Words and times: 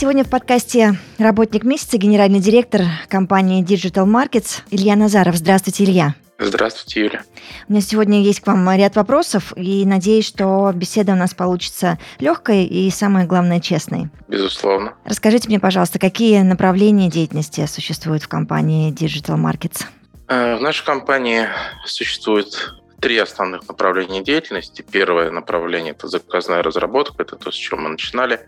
Сегодня 0.00 0.22
в 0.22 0.30
подкасте 0.30 0.96
«Работник 1.18 1.64
месяца» 1.64 1.98
генеральный 1.98 2.38
директор 2.38 2.82
компании 3.08 3.64
Digital 3.64 4.06
Markets 4.06 4.60
Илья 4.70 4.94
Назаров. 4.94 5.34
Здравствуйте, 5.34 5.82
Илья. 5.82 6.14
Здравствуйте, 6.38 7.00
Юля. 7.00 7.22
У 7.68 7.72
меня 7.72 7.82
сегодня 7.82 8.22
есть 8.22 8.38
к 8.38 8.46
вам 8.46 8.70
ряд 8.76 8.94
вопросов, 8.94 9.52
и 9.56 9.84
надеюсь, 9.84 10.24
что 10.24 10.70
беседа 10.72 11.14
у 11.14 11.16
нас 11.16 11.34
получится 11.34 11.98
легкой 12.20 12.64
и, 12.64 12.88
самое 12.92 13.26
главное, 13.26 13.58
честной. 13.58 14.08
Безусловно. 14.28 14.94
Расскажите 15.04 15.48
мне, 15.48 15.58
пожалуйста, 15.58 15.98
какие 15.98 16.42
направления 16.42 17.10
деятельности 17.10 17.66
существуют 17.66 18.22
в 18.22 18.28
компании 18.28 18.92
Digital 18.92 19.36
Markets? 19.36 19.84
Э, 20.28 20.58
В 20.58 20.62
нашей 20.62 20.86
компании 20.86 21.48
существует 21.84 22.72
три 23.00 23.18
основных 23.18 23.68
направления 23.68 24.22
деятельности. 24.22 24.82
Первое 24.82 25.30
направление– 25.30 25.92
это 25.98 26.08
заказная 26.08 26.62
разработка, 26.62 27.22
это 27.22 27.36
то, 27.36 27.50
с 27.50 27.54
чем 27.54 27.82
мы 27.82 27.90
начинали. 27.90 28.46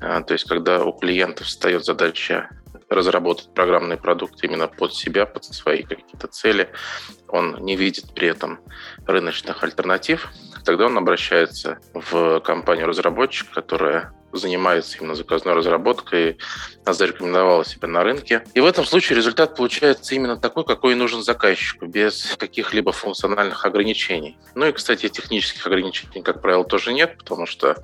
Э, 0.00 0.22
То 0.26 0.32
есть, 0.32 0.48
когда 0.48 0.84
у 0.84 0.92
клиента 0.92 1.44
встает 1.44 1.84
задача 1.84 2.48
разработать 2.88 3.52
программный 3.54 3.96
продукт 3.96 4.42
именно 4.44 4.68
под 4.68 4.94
себя, 4.94 5.26
под 5.26 5.44
свои 5.44 5.82
какие-то 5.82 6.26
цели, 6.28 6.70
он 7.28 7.56
не 7.60 7.76
видит 7.76 8.14
при 8.14 8.28
этом 8.28 8.60
рыночных 9.06 9.62
альтернатив, 9.64 10.30
тогда 10.64 10.86
он 10.86 10.98
обращается 10.98 11.78
в 11.94 12.40
компанию-разработчик, 12.40 13.50
которая 13.50 14.12
занимается 14.32 14.98
именно 14.98 15.14
заказной 15.14 15.54
разработкой, 15.54 16.38
зарекомендовала 16.86 17.64
себя 17.64 17.88
на 17.88 18.02
рынке. 18.02 18.44
И 18.54 18.60
в 18.60 18.66
этом 18.66 18.84
случае 18.84 19.16
результат 19.16 19.56
получается 19.56 20.14
именно 20.14 20.36
такой, 20.36 20.64
какой 20.64 20.94
нужен 20.94 21.22
заказчику, 21.22 21.86
без 21.86 22.36
каких-либо 22.36 22.92
функциональных 22.92 23.64
ограничений. 23.64 24.38
Ну 24.54 24.66
и, 24.66 24.72
кстати, 24.72 25.08
технических 25.08 25.66
ограничений, 25.66 26.22
как 26.22 26.40
правило, 26.40 26.64
тоже 26.64 26.92
нет, 26.92 27.18
потому 27.18 27.46
что 27.46 27.76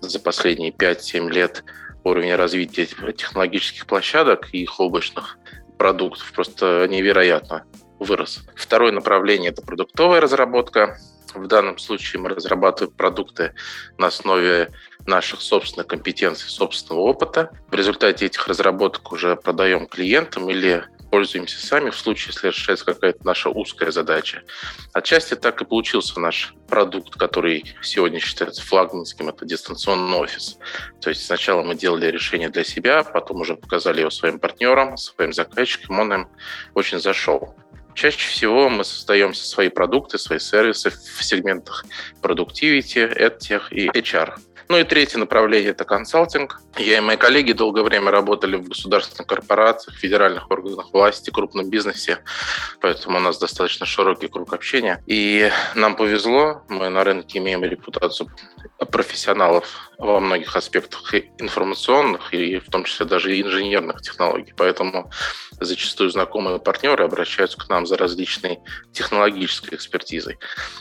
за 0.00 0.18
последние 0.20 0.72
5-7 0.72 1.30
лет 1.30 1.64
уровень 2.04 2.34
развития 2.34 2.86
технологических 2.86 3.86
площадок 3.86 4.48
и 4.52 4.62
их 4.62 4.80
облачных 4.80 5.38
продуктов 5.78 6.32
просто 6.32 6.86
невероятно 6.88 7.64
вырос. 7.98 8.40
Второе 8.54 8.92
направление– 8.92 9.50
это 9.52 9.62
продуктовая 9.62 10.20
разработка. 10.20 10.98
В 11.34 11.46
данном 11.46 11.78
случае 11.78 12.20
мы 12.20 12.30
разрабатываем 12.30 12.94
продукты 12.94 13.54
на 13.98 14.08
основе 14.08 14.72
наших 15.06 15.40
собственных 15.40 15.86
компетенций, 15.86 16.48
собственного 16.48 17.02
опыта. 17.02 17.50
В 17.68 17.74
результате 17.74 18.26
этих 18.26 18.46
разработок 18.46 19.12
уже 19.12 19.36
продаем 19.36 19.86
клиентам 19.86 20.48
или 20.50 20.84
пользуемся 21.12 21.64
сами 21.64 21.90
в 21.90 21.96
случае, 21.96 22.32
если 22.32 22.48
решается 22.48 22.86
какая-то 22.86 23.26
наша 23.26 23.50
узкая 23.50 23.90
задача. 23.90 24.44
Отчасти 24.94 25.34
так 25.34 25.60
и 25.60 25.64
получился 25.66 26.18
наш 26.18 26.54
продукт, 26.68 27.16
который 27.16 27.64
сегодня 27.82 28.18
считается 28.18 28.62
флагманским, 28.64 29.28
это 29.28 29.44
дистанционный 29.44 30.16
офис. 30.16 30.56
То 31.02 31.10
есть 31.10 31.26
сначала 31.26 31.62
мы 31.62 31.74
делали 31.74 32.06
решение 32.06 32.48
для 32.48 32.64
себя, 32.64 33.04
потом 33.04 33.42
уже 33.42 33.56
показали 33.56 34.00
его 34.00 34.10
своим 34.10 34.38
партнерам, 34.38 34.96
своим 34.96 35.34
заказчикам, 35.34 36.00
он 36.00 36.14
им 36.14 36.28
очень 36.72 36.98
зашел. 36.98 37.54
Чаще 37.94 38.28
всего 38.28 38.68
мы 38.68 38.84
создаем 38.84 39.34
свои 39.34 39.68
продукты, 39.68 40.18
свои 40.18 40.38
сервисы 40.38 40.90
в 40.90 41.24
сегментах 41.24 41.84
Productivity, 42.22 43.16
EdTech 43.16 43.62
и 43.70 43.88
HR. 43.88 44.34
Ну 44.72 44.78
и 44.78 44.84
третье 44.84 45.18
направление– 45.18 45.70
это 45.72 45.84
консалтинг. 45.84 46.62
Я 46.78 46.96
и 46.96 47.00
мои 47.02 47.18
коллеги 47.18 47.52
долгое 47.52 47.82
время 47.82 48.10
работали 48.10 48.56
в 48.56 48.70
государственных 48.70 49.26
корпорациях, 49.26 49.98
федеральных 49.98 50.50
органах 50.50 50.94
власти, 50.94 51.28
крупном 51.28 51.68
бизнесе, 51.68 52.20
поэтому 52.80 53.18
у 53.18 53.20
нас 53.20 53.38
достаточно 53.38 53.84
широкий 53.84 54.28
круг 54.28 54.54
общения. 54.54 55.02
И 55.06 55.50
нам 55.74 55.94
повезло, 55.94 56.62
мы 56.70 56.88
на 56.88 57.04
рынке 57.04 57.38
имеем 57.38 57.62
репутацию 57.62 58.30
профессионалов 58.90 59.90
во 59.98 60.20
многих 60.20 60.56
аспектах 60.56 61.14
и 61.14 61.30
информационных, 61.38 62.32
и 62.32 62.58
в 62.58 62.70
том 62.70 62.84
числе 62.84 63.06
даже 63.06 63.36
и 63.36 63.42
инженерных 63.42 64.00
технологий. 64.00 64.54
Поэтому 64.56 65.10
зачастую 65.60 66.10
знакомые 66.10 66.58
партнеры 66.58 67.04
обращаются 67.04 67.58
к 67.58 67.68
нам 67.68 67.86
за 67.86 67.96
различной 67.96 68.58
технологической 68.92 69.76
экспертизой. 69.76 70.38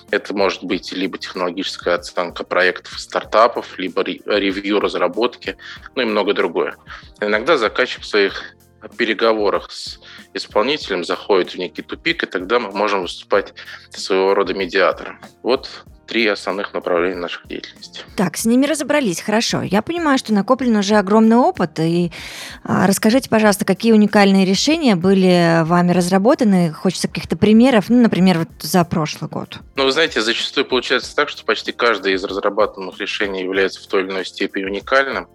Это 0.09 0.34
может 0.34 0.63
быть 0.63 0.91
либо 0.91 1.18
технологическая 1.18 1.96
оценка 1.96 2.44
проектов 2.44 3.00
стартапов, 3.00 3.78
либо 3.81 4.03
ревью 4.03 4.80
разработки, 4.80 5.58
ну 5.96 6.03
и 6.03 6.06
многое 6.06 6.36
другое. 6.36 6.75
Иногда 7.19 7.58
заказчик 7.58 8.02
в 8.02 8.06
своих 8.06 8.56
переговорах 8.97 9.72
с 9.72 10.00
исполнителем 10.34 11.03
заходит 11.03 11.53
в 11.53 11.58
некий 11.58 11.81
тупик, 11.81 12.24
и 12.24 12.25
тогда 12.25 12.59
мы 12.59 12.72
можем 12.72 13.02
выступать 13.02 13.53
своего 13.90 14.34
рода 14.34 14.53
медиатором. 14.53 15.19
Вот 15.44 15.84
три 16.11 16.27
основных 16.27 16.73
направления 16.73 17.16
нашей 17.16 17.47
деятельности. 17.47 18.01
Так, 18.17 18.35
с 18.35 18.44
ними 18.44 18.66
разобрались, 18.66 19.22
хорошо. 19.22 19.61
Я 19.61 19.81
понимаю, 19.81 20.17
что 20.17 20.33
накоплен 20.33 20.75
уже 20.75 20.95
огромный 20.95 21.38
опыт. 21.38 21.79
И 21.79 22.11
а, 22.66 22.85
расскажите, 22.85 23.29
пожалуйста, 23.29 23.63
какие 23.63 23.94
уникальные 23.94 24.45
решения 24.45 24.97
были 24.97 25.63
вами 25.63 25.94
разработаны? 25.94 26.73
Хочется 26.73 27.07
каких-то 27.07 27.38
примеров, 27.38 27.85
ну, 27.88 28.01
например, 28.01 28.39
вот 28.39 28.50
за 28.59 28.83
прошлый 28.83 29.29
год. 29.29 29.59
Ну, 29.77 29.85
вы 29.85 29.91
знаете, 29.94 30.19
зачастую 30.19 30.66
получается 30.66 31.16
так, 31.16 31.29
что 31.29 31.45
почти 31.45 31.71
каждое 31.71 32.13
из 32.13 32.25
разрабатываемых 32.25 33.00
решений 33.00 33.44
является 33.44 33.81
в 33.81 33.88
той 33.88 34.01
или 34.01 34.09
иной 34.09 34.25
степени 34.25 34.66
уникальным. 34.66 35.29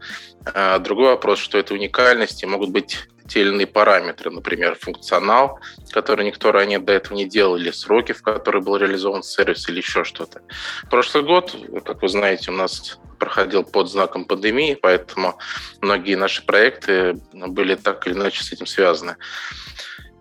А 0.44 0.78
другой 0.78 1.06
вопрос, 1.06 1.38
что 1.38 1.56
это 1.56 1.72
уникальности 1.72 2.44
могут 2.44 2.69
быть 2.69 3.09
те 3.28 3.41
или 3.41 3.48
иные 3.48 3.66
параметры, 3.66 4.31
например, 4.31 4.76
функционал, 4.81 5.60
который 5.91 6.25
никто 6.25 6.53
ранее 6.53 6.78
до 6.78 6.92
этого 6.92 7.16
не 7.16 7.26
делал, 7.26 7.56
или 7.56 7.70
сроки, 7.70 8.12
в 8.12 8.22
которые 8.22 8.62
был 8.62 8.76
реализован 8.76 9.22
сервис, 9.22 9.69
или 9.69 9.78
еще 9.78 10.04
что-то. 10.04 10.42
Прошлый 10.91 11.25
год, 11.25 11.56
как 11.84 12.03
вы 12.03 12.09
знаете, 12.09 12.50
у 12.50 12.54
нас 12.54 12.98
проходил 13.19 13.65
под 13.65 13.88
знаком 13.88 14.25
пандемии, 14.25 14.78
поэтому 14.81 15.38
многие 15.81 16.16
наши 16.16 16.44
проекты 16.44 17.20
были 17.32 17.75
так 17.75 18.06
или 18.06 18.15
иначе 18.15 18.44
с 18.44 18.53
этим 18.53 18.66
связаны. 18.66 19.16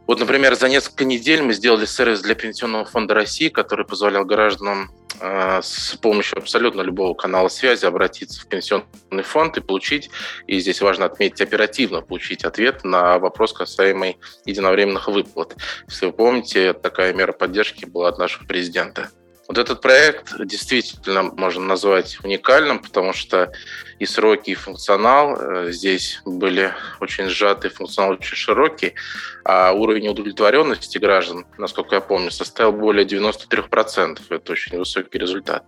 Вот, 0.07 0.19
например, 0.19 0.55
за 0.55 0.69
несколько 0.69 1.03
недель 1.03 1.41
мы 1.41 1.53
сделали 1.53 1.85
сервис 1.85 2.21
для 2.21 2.35
Пенсионного 2.35 2.85
фонда 2.85 3.15
России, 3.15 3.49
который 3.49 3.85
позволял 3.85 4.23
гражданам 4.23 4.91
с 5.19 5.95
помощью 6.01 6.37
абсолютно 6.37 6.81
любого 6.81 7.13
канала 7.13 7.47
связи 7.47 7.85
обратиться 7.85 8.41
в 8.41 8.47
Пенсионный 8.47 9.23
фонд 9.23 9.57
и 9.57 9.61
получить, 9.61 10.09
и 10.47 10.59
здесь 10.59 10.81
важно 10.81 11.05
отметить, 11.05 11.41
оперативно 11.41 12.01
получить 12.01 12.43
ответ 12.43 12.83
на 12.83 13.19
вопрос, 13.19 13.53
касаемый 13.53 14.17
единовременных 14.45 15.07
выплат. 15.07 15.55
Если 15.87 16.07
вы 16.07 16.13
помните, 16.13 16.73
такая 16.73 17.13
мера 17.13 17.31
поддержки 17.31 17.85
была 17.85 18.09
от 18.09 18.17
нашего 18.17 18.45
президента. 18.45 19.09
Вот 19.47 19.57
этот 19.59 19.81
проект 19.81 20.33
действительно 20.43 21.23
можно 21.23 21.63
назвать 21.63 22.17
уникальным, 22.23 22.79
потому 22.79 23.13
что 23.13 23.51
и 23.99 24.05
сроки, 24.05 24.51
и 24.51 24.55
функционал 24.55 25.37
э, 25.39 25.71
здесь 25.71 26.21
были 26.25 26.73
очень 26.99 27.29
сжаты, 27.29 27.69
функционал 27.69 28.13
очень 28.13 28.35
широкий, 28.35 28.95
а 29.43 29.71
уровень 29.71 30.07
удовлетворенности 30.09 30.97
граждан, 30.97 31.45
насколько 31.57 31.95
я 31.95 32.01
помню, 32.01 32.31
составил 32.31 32.71
более 32.71 33.05
93%. 33.05 34.19
Это 34.29 34.51
очень 34.51 34.77
высокий 34.77 35.17
результат. 35.17 35.63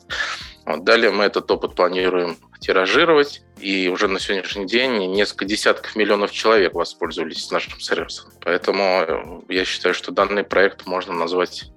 Вот. 0.65 0.83
Далее 0.83 1.11
мы 1.11 1.25
этот 1.25 1.49
опыт 1.49 1.75
планируем 1.75 2.37
тиражировать, 2.59 3.41
и 3.59 3.89
уже 3.89 4.07
на 4.07 4.19
сегодняшний 4.19 4.67
день 4.67 5.11
несколько 5.11 5.45
десятков 5.45 5.95
миллионов 5.95 6.31
человек 6.31 6.73
воспользовались 6.73 7.49
нашим 7.51 7.79
сервисом. 7.79 8.29
Поэтому 8.43 8.83
э, 8.83 9.53
я 9.53 9.65
считаю, 9.65 9.95
что 9.95 10.11
данный 10.11 10.43
проект 10.43 10.85
можно 10.85 11.13
назвать 11.13 11.71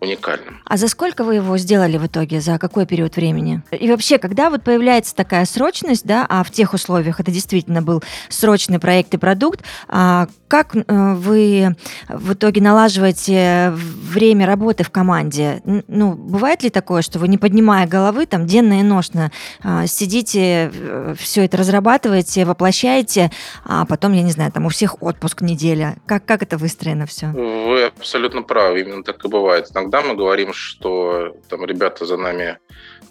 уникальным. 0.00 0.62
А 0.66 0.76
за 0.76 0.88
сколько 0.88 1.24
вы 1.24 1.36
его 1.36 1.56
сделали 1.58 1.96
в 1.96 2.06
итоге? 2.06 2.40
За 2.40 2.58
какой 2.58 2.86
период 2.86 3.16
времени? 3.16 3.62
И 3.72 3.88
вообще, 3.88 4.18
когда 4.18 4.50
вот 4.50 4.62
появляется 4.62 5.14
такая 5.14 5.44
срочность, 5.46 6.04
да, 6.04 6.26
а 6.28 6.44
в 6.44 6.50
тех 6.50 6.74
условиях 6.74 7.20
это 7.20 7.30
действительно 7.30 7.82
был 7.82 8.02
срочный 8.28 8.78
проект 8.78 9.14
и 9.14 9.16
продукт, 9.16 9.64
а 9.88 10.28
как 10.48 10.76
э, 10.76 11.14
вы 11.14 11.74
в 12.08 12.34
итоге 12.34 12.60
налаживаете 12.60 13.72
время 13.74 14.46
работы 14.46 14.84
в 14.84 14.90
команде? 14.90 15.62
Ну, 15.88 16.12
бывает 16.12 16.62
ли 16.62 16.70
такое, 16.70 17.02
что 17.02 17.18
вы, 17.18 17.28
не 17.28 17.38
поднимая 17.38 17.86
головы, 17.86 18.26
там, 18.26 18.46
денно 18.46 18.78
и 18.78 18.82
ношно 18.82 19.32
а, 19.62 19.86
сидите, 20.24 20.70
э, 20.72 21.14
все 21.18 21.44
это 21.44 21.56
разрабатываете, 21.56 22.44
воплощаете, 22.44 23.30
а 23.64 23.84
потом, 23.84 24.12
я 24.12 24.22
не 24.22 24.30
знаю, 24.30 24.52
там 24.52 24.66
у 24.66 24.68
всех 24.68 25.02
отпуск 25.02 25.42
неделя. 25.42 25.96
Как, 26.06 26.24
как 26.24 26.42
это 26.42 26.56
выстроено 26.56 27.06
все? 27.06 27.26
Вы 27.26 27.84
абсолютно 27.84 28.42
правы, 28.42 28.80
именно 28.80 29.02
так 29.02 29.24
и 29.24 29.28
бывает. 29.28 29.68
Иногда 29.74 30.02
мы 30.02 30.14
говорим, 30.14 30.52
что 30.52 31.36
там 31.48 31.64
ребята 31.64 32.06
за 32.06 32.16
нами 32.16 32.58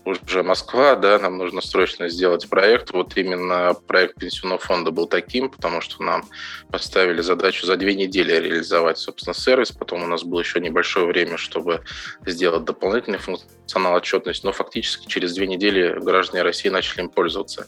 уже 0.06 0.44
Москва, 0.44 0.96
да, 0.96 1.18
нам 1.20 1.38
нужно 1.38 1.62
срочно 1.62 2.10
сделать 2.10 2.50
проект. 2.50 2.92
Вот 2.92 3.16
именно 3.18 3.74
проект 3.88 4.16
пенсионного 4.20 4.60
фонда 4.60 4.92
был 4.92 5.08
таким, 5.08 5.50
потому 5.50 5.82
что 5.82 6.04
нам 6.04 6.26
поставили 6.70 7.22
задачу 7.22 7.66
за 7.66 7.78
две 7.78 7.96
недели 7.96 8.32
реализовать, 8.32 8.98
собственно, 8.98 9.34
сервис. 9.34 9.72
Потом 9.72 10.04
у 10.04 10.08
нас 10.08 10.24
было 10.24 10.42
еще 10.42 10.60
небольшое 10.60 11.06
время, 11.06 11.38
чтобы 11.38 11.84
сделать 12.26 12.66
дополнительный 12.66 13.20
функционал 13.20 13.96
отчетности. 13.96 14.46
Но 14.46 14.52
фактически 14.52 15.08
через 15.08 15.34
две 15.34 15.48
недели 15.48 15.98
граждане 16.00 16.44
России 16.44 16.70
начали 16.70 17.02
им 17.02 17.10
пользоваться. 17.10 17.68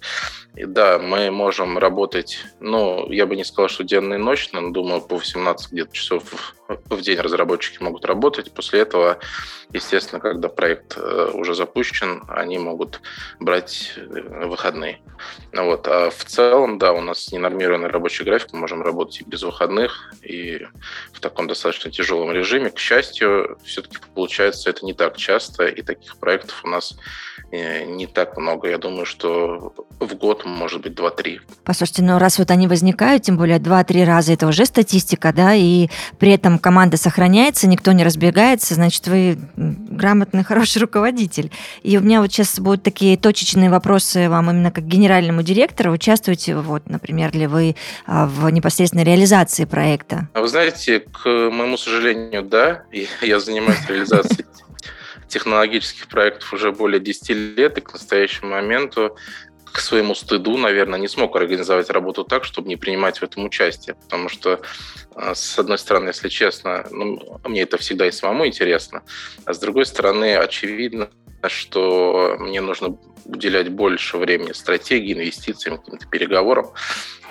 И 0.56 0.66
да, 0.66 1.00
мы 1.00 1.32
можем 1.32 1.78
работать, 1.78 2.40
ну, 2.60 3.10
я 3.12 3.26
бы 3.26 3.36
не 3.36 3.44
сказал, 3.44 3.70
что 3.70 3.84
денно 3.84 4.16
и 4.16 4.18
ночно, 4.18 4.62
но 4.62 4.72
думаю, 4.72 5.02
по 5.02 5.18
18 5.18 5.72
где-то 5.72 5.94
часов 5.94 6.56
в 6.68 7.02
день 7.02 7.20
разработчики 7.20 7.82
могут 7.82 8.06
работать. 8.06 8.52
После 8.54 8.80
этого, 8.82 9.20
естественно, 9.74 10.20
когда 10.20 10.50
проект 10.50 10.98
э, 10.98 11.32
уже 11.34 11.56
запущен, 11.56 12.24
они 12.28 12.58
могут 12.58 13.02
брать 13.40 13.94
э, 13.98 14.46
выходные. 14.48 15.00
Вот. 15.54 15.88
А 15.88 16.10
в 16.10 16.26
целом, 16.26 16.78
да, 16.78 16.94
у 16.94 17.02
нас 17.02 17.32
ненормированный 17.32 17.88
рабочий 17.88 18.24
график, 18.24 18.54
мы 18.54 18.60
можем 18.60 18.82
работать 18.82 19.22
и 19.22 19.24
без 19.24 19.44
выходных, 19.44 20.12
и 20.24 20.68
в 21.14 21.20
таком 21.20 21.48
достаточно 21.48 21.92
тяжелом 21.92 22.32
режиме. 22.32 22.72
К 22.72 22.80
счастью, 22.80 23.58
все-таки 23.64 23.98
получается 24.14 24.70
это 24.70 24.86
не 24.86 24.94
так 24.94 25.18
часто, 25.18 25.66
и 25.66 25.82
таких 25.82 26.18
проектов 26.18 26.62
у 26.64 26.68
нас 26.68 26.98
э, 27.52 27.86
не 27.86 28.08
так 28.08 28.38
много. 28.38 28.70
Я 28.70 28.78
думаю, 28.78 29.06
что 29.06 29.74
в 30.00 30.16
год 30.16 30.46
может 30.46 30.82
быть 30.82 30.94
2-3. 30.94 31.42
Послушайте, 31.64 32.04
ну 32.04 32.18
раз 32.18 32.40
вот 32.40 32.52
они 32.52 32.68
возникают, 32.68 33.24
тем 33.24 33.38
более 33.38 33.60
2-3 33.60 34.06
раза, 34.06 34.34
это 34.34 34.48
уже 34.48 34.66
статистика, 34.66 35.32
да, 35.34 35.54
и 35.54 35.90
при 36.20 36.32
этом 36.32 36.55
команда 36.60 36.98
сохраняется, 36.98 37.68
никто 37.68 37.92
не 37.92 38.04
разбегается, 38.04 38.76
значит, 38.76 39.08
вы 39.08 39.38
грамотный, 39.56 40.44
хороший 40.46 40.80
руководитель. 40.80 41.52
И 41.84 41.98
у 41.98 42.02
меня 42.02 42.22
вот 42.22 42.32
сейчас 42.32 42.60
будут 42.60 42.84
такие 42.84 43.18
точечные 43.18 43.70
вопросы 43.70 44.30
вам 44.30 44.50
именно 44.52 44.72
как 44.72 44.86
генеральному 44.86 45.44
директору. 45.44 45.92
Участвуете, 45.92 46.56
вот, 46.56 46.90
например, 46.90 47.36
ли 47.36 47.48
вы 47.48 47.76
а, 48.06 48.26
в 48.26 48.50
непосредственной 48.50 49.04
реализации 49.04 49.66
проекта? 49.66 50.30
А 50.34 50.42
вы 50.42 50.48
знаете, 50.48 51.00
к 51.00 51.26
моему 51.26 51.78
сожалению, 51.78 52.44
да. 52.44 52.84
Я 53.22 53.40
занимаюсь 53.40 53.88
реализацией 53.88 54.46
технологических 55.28 56.08
проектов 56.08 56.54
уже 56.54 56.72
более 56.72 57.00
10 57.00 57.30
лет, 57.58 57.78
и 57.78 57.82
к 57.82 57.94
настоящему 57.94 58.52
моменту 58.52 59.16
к 59.76 59.82
своему 59.82 60.16
стыду, 60.16 60.56
наверное, 60.56 60.98
не 60.98 61.10
смог 61.10 61.36
организовать 61.36 61.90
работу 61.90 62.24
так, 62.24 62.46
чтобы 62.46 62.70
не 62.70 62.78
принимать 62.78 63.20
в 63.20 63.24
этом 63.24 63.44
участие. 63.44 63.96
Потому 63.96 64.30
что, 64.30 64.62
а, 65.14 65.36
с 65.36 65.60
одной 65.60 65.78
стороны, 65.78 66.08
если 66.08 66.30
честно, 66.30 66.88
ну, 66.92 67.42
мне 67.44 67.64
это 67.64 67.78
всегда 67.78 68.08
и 68.08 68.12
самому 68.12 68.48
интересно, 68.48 69.04
а 69.44 69.54
с 69.54 69.60
другой 69.60 69.86
стороны, 69.86 70.38
очевидно, 70.38 71.10
что 71.50 72.36
мне 72.40 72.62
нужно 72.62 72.98
уделять 73.26 73.70
больше 73.70 74.18
времени 74.18 74.52
стратегии, 74.54 75.14
инвестициям, 75.14 75.78
каким-то 75.78 76.08
переговорам. 76.08 76.72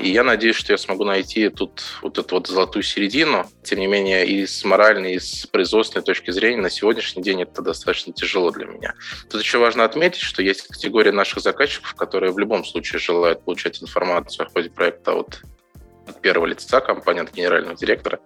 И 0.01 0.11
я 0.11 0.25
надеюсь, 0.25 0.57
что 0.57 0.73
я 0.73 0.79
смогу 0.79 1.05
найти 1.05 1.49
тут 1.49 1.83
вот 2.03 2.19
эту 2.19 2.35
вот 2.35 2.49
золотую 2.49 2.83
середину. 2.83 3.47
Тем 3.63 3.79
не 3.79 3.87
менее, 3.87 4.27
и 4.27 4.45
с 4.45 4.65
моральной, 4.65 5.15
и 5.15 5.21
с 5.21 5.47
производственной 5.47 6.03
точки 6.03 6.33
зрения 6.33 6.61
на 6.61 6.71
сегодняшний 6.71 7.23
день 7.23 7.43
это 7.43 7.63
достаточно 7.63 8.13
тяжело 8.13 8.51
для 8.51 8.67
меня. 8.67 8.95
Тут 9.31 9.41
еще 9.41 9.59
важно 9.59 9.85
отметить, 9.85 10.23
что 10.23 10.43
есть 10.43 10.63
категория 10.63 11.13
наших 11.13 11.41
заказчиков, 11.41 11.95
которые 11.95 12.33
в 12.33 12.39
любом 12.39 12.65
случае 12.65 12.99
желают 12.99 13.45
получать 13.45 13.81
информацию 13.81 14.47
о 14.47 14.51
ходе 14.51 14.71
проекта 14.71 15.13
от 15.13 15.43
первого 16.25 16.47
лица 16.47 16.81
компании, 16.81 17.23
от 17.23 17.33
генерального 17.35 17.77
директора. 17.77 18.19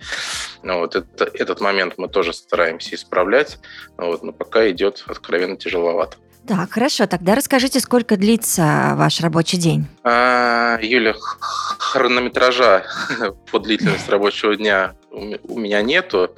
Ну, 0.62 0.79
вот 0.79 0.95
это, 0.95 1.25
этот 1.35 1.61
момент 1.61 1.95
мы 1.97 2.09
тоже 2.09 2.33
стараемся 2.33 2.95
исправлять, 2.95 3.59
вот, 3.97 4.23
но 4.23 4.33
пока 4.33 4.71
идет 4.71 5.05
откровенно 5.09 5.56
тяжеловато. 5.56 6.17
Так, 6.47 6.71
хорошо. 6.71 7.09
Тогда 7.09 7.35
расскажите, 7.35 7.81
сколько 7.81 8.17
длится 8.17 8.95
ваш 8.95 9.21
рабочий 9.21 9.59
день? 9.59 9.87
А, 10.05 10.79
Юля, 10.81 11.15
хронометража 11.19 12.87
по 13.50 13.59
длительности 13.59 14.11
рабочего 14.11 14.55
дня 14.55 14.94
у 15.11 15.59
меня 15.59 15.83
нету, 15.83 16.31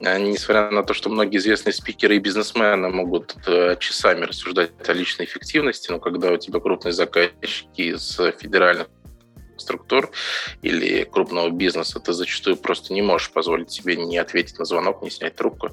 а, 0.00 0.18
несмотря 0.18 0.70
на 0.70 0.82
то, 0.82 0.94
что 0.94 1.10
многие 1.10 1.36
известные 1.36 1.74
спикеры 1.74 2.16
и 2.16 2.20
бизнесмены 2.20 2.88
могут 2.88 3.36
э, 3.46 3.76
часами 3.78 4.24
рассуждать 4.24 4.70
о 4.88 4.92
личной 4.94 5.26
эффективности, 5.26 5.92
но 5.92 6.00
когда 6.00 6.32
у 6.32 6.38
тебя 6.38 6.58
крупные 6.58 6.92
заказчики 6.92 7.82
из 7.82 8.16
федеральных 8.40 8.88
структур 9.62 10.10
или 10.62 11.04
крупного 11.04 11.50
бизнеса, 11.50 12.00
ты 12.00 12.12
зачастую 12.12 12.56
просто 12.56 12.92
не 12.92 13.02
можешь 13.02 13.30
позволить 13.30 13.70
себе 13.70 13.96
не 13.96 14.18
ответить 14.18 14.58
на 14.58 14.64
звонок, 14.64 15.02
не 15.02 15.10
снять 15.10 15.36
трубку. 15.36 15.70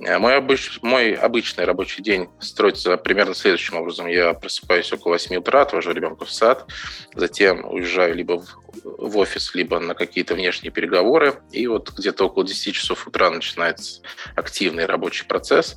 Э, 0.00 0.18
мой, 0.18 0.36
обыч... 0.36 0.80
Мой 0.82 1.12
обычный 1.12 1.64
рабочий 1.64 2.02
день 2.02 2.28
строится 2.40 2.96
примерно 2.96 3.34
следующим 3.34 3.76
образом. 3.76 4.06
Я 4.06 4.34
просыпаюсь 4.34 4.92
около 4.92 5.12
8 5.12 5.36
утра, 5.36 5.62
отвожу 5.62 5.92
ребенка 5.92 6.24
в 6.24 6.30
сад, 6.30 6.66
затем 7.14 7.64
уезжаю 7.64 8.14
либо 8.14 8.40
в, 8.40 8.48
в 8.84 9.16
офис, 9.18 9.54
либо 9.54 9.78
на 9.78 9.94
какие-то 9.94 10.34
внешние 10.34 10.72
переговоры, 10.72 11.40
и 11.52 11.66
вот 11.66 11.92
где-то 11.96 12.26
около 12.26 12.44
10 12.46 12.74
часов 12.74 13.06
утра 13.06 13.30
начинается 13.30 14.02
активный 14.34 14.86
рабочий 14.86 15.26
процесс. 15.26 15.76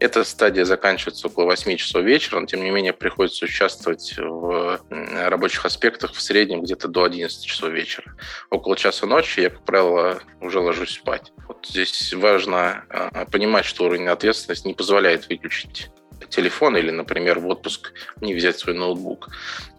Эта 0.00 0.24
стадия 0.24 0.64
заканчивается 0.64 1.26
около 1.26 1.44
8 1.44 1.76
часов 1.76 2.02
вечера, 2.02 2.40
но 2.40 2.46
тем 2.46 2.64
не 2.64 2.70
менее 2.70 2.94
приходится 2.94 3.44
участвовать 3.44 4.14
в 4.16 4.80
рабочих 4.88 5.66
аспектах 5.66 6.14
в 6.14 6.22
среднем 6.22 6.62
где-то 6.62 6.88
до 6.88 7.04
11 7.04 7.44
часов 7.44 7.70
вечера. 7.70 8.14
Около 8.48 8.76
часа 8.76 9.06
ночи 9.06 9.40
я, 9.40 9.50
как 9.50 9.62
правило, 9.62 10.22
уже 10.40 10.58
ложусь 10.58 10.94
спать. 10.94 11.32
Вот 11.46 11.66
здесь 11.68 12.14
важно 12.14 12.84
а, 12.88 13.26
понимать, 13.26 13.66
что 13.66 13.84
уровень 13.84 14.08
ответственности 14.08 14.68
не 14.68 14.74
позволяет 14.74 15.28
выключить 15.28 15.90
телефон 16.30 16.78
или, 16.78 16.90
например, 16.90 17.38
в 17.38 17.48
отпуск 17.48 17.92
не 18.22 18.32
взять 18.32 18.58
свой 18.58 18.74
ноутбук. 18.74 19.28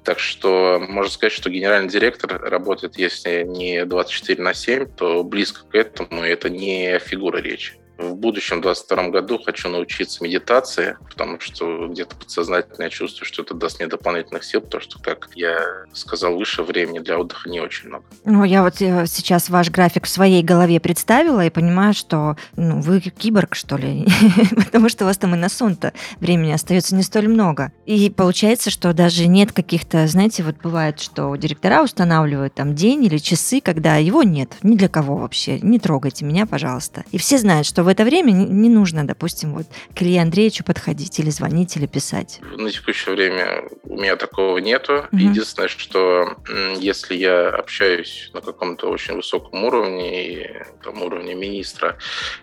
Так 0.04 0.20
что 0.20 0.84
можно 0.88 1.12
сказать, 1.12 1.34
что 1.34 1.50
генеральный 1.50 1.90
директор 1.90 2.40
работает, 2.40 2.96
если 2.96 3.44
не 3.44 3.86
24 3.86 4.42
на 4.44 4.54
7, 4.54 4.86
то 4.86 5.24
близко 5.24 5.66
к 5.68 5.74
этому, 5.74 6.24
и 6.24 6.30
это 6.30 6.50
не 6.50 7.00
фигура 7.00 7.38
речи 7.38 7.81
в 8.02 8.16
будущем, 8.16 8.58
в 8.58 8.62
2022 8.62 9.10
году, 9.10 9.40
хочу 9.44 9.70
научиться 9.70 10.24
медитации, 10.24 10.98
потому 11.10 11.40
что 11.40 11.88
где-то 11.88 12.16
подсознательно 12.16 12.84
я 12.84 12.90
чувствую, 12.90 13.26
что 13.28 13.44
это 13.44 13.54
даст 13.54 13.80
мне 13.80 13.88
дополнительных 13.88 14.44
сил, 14.44 14.62
потому 14.62 14.82
что, 14.82 15.00
как 15.00 15.30
я 15.36 15.86
сказал 15.94 16.36
выше, 16.36 16.64
времени 16.64 17.00
для 17.00 17.20
отдыха 17.20 17.50
не 17.50 17.60
очень 17.60 17.90
много. 17.90 18.06
Ну, 18.26 18.44
я 18.44 18.64
вот 18.64 18.82
э, 18.82 19.06
сейчас 19.08 19.50
ваш 19.50 19.70
график 19.70 20.06
в 20.06 20.10
своей 20.10 20.44
голове 20.44 20.80
представила 20.80 21.46
и 21.46 21.50
понимаю, 21.50 21.94
что 21.94 22.36
ну, 22.56 22.82
вы 22.82 23.00
киборг, 23.00 23.56
что 23.56 23.78
ли, 23.78 24.08
потому 24.56 24.90
что 24.90 25.06
у 25.06 25.08
вас 25.08 25.18
там 25.18 25.36
и 25.36 25.38
на 25.38 25.50
сон-то 25.50 25.94
времени 26.20 26.52
остается 26.52 26.96
не 26.96 27.04
столь 27.04 27.28
много. 27.28 27.72
И 27.86 28.10
получается, 28.10 28.70
что 28.70 28.94
даже 28.94 29.28
нет 29.28 29.52
каких-то, 29.52 30.08
знаете, 30.08 30.44
вот 30.44 30.56
бывает, 30.62 31.00
что 31.00 31.36
директора 31.36 31.84
устанавливают 31.84 32.54
там 32.54 32.76
день 32.76 33.06
или 33.06 33.18
часы, 33.18 33.62
когда 33.62 33.98
его 33.98 34.24
нет, 34.24 34.54
ни 34.64 34.76
для 34.76 34.88
кого 34.88 35.18
вообще, 35.18 35.60
не 35.60 35.80
трогайте 35.80 36.26
меня, 36.26 36.46
пожалуйста. 36.46 37.04
И 37.12 37.18
все 37.18 37.38
знают, 37.38 37.68
что 37.68 37.84
в 37.84 37.88
это 37.92 38.04
время 38.04 38.32
не, 38.32 38.70
нужно, 38.70 39.06
допустим, 39.06 39.54
вот 39.54 39.68
к 39.96 40.02
Илье 40.02 40.22
Андреевичу 40.22 40.64
подходить 40.64 41.20
или 41.20 41.30
звонить, 41.30 41.76
или 41.78 41.86
писать? 41.86 42.40
На 42.58 42.70
текущее 42.70 43.16
время 43.16 43.64
у 43.84 43.98
меня 43.98 44.16
такого 44.16 44.58
нету. 44.58 45.08
Угу. 45.12 45.18
Единственное, 45.18 45.68
что 45.68 46.38
если 46.80 47.16
я 47.16 47.50
общаюсь 47.50 48.32
на 48.34 48.42
каком-то 48.42 48.90
очень 48.90 49.16
высоком 49.16 49.64
уровне, 49.64 50.66
там, 50.84 51.02
уровне 51.02 51.36
министра 51.36 51.98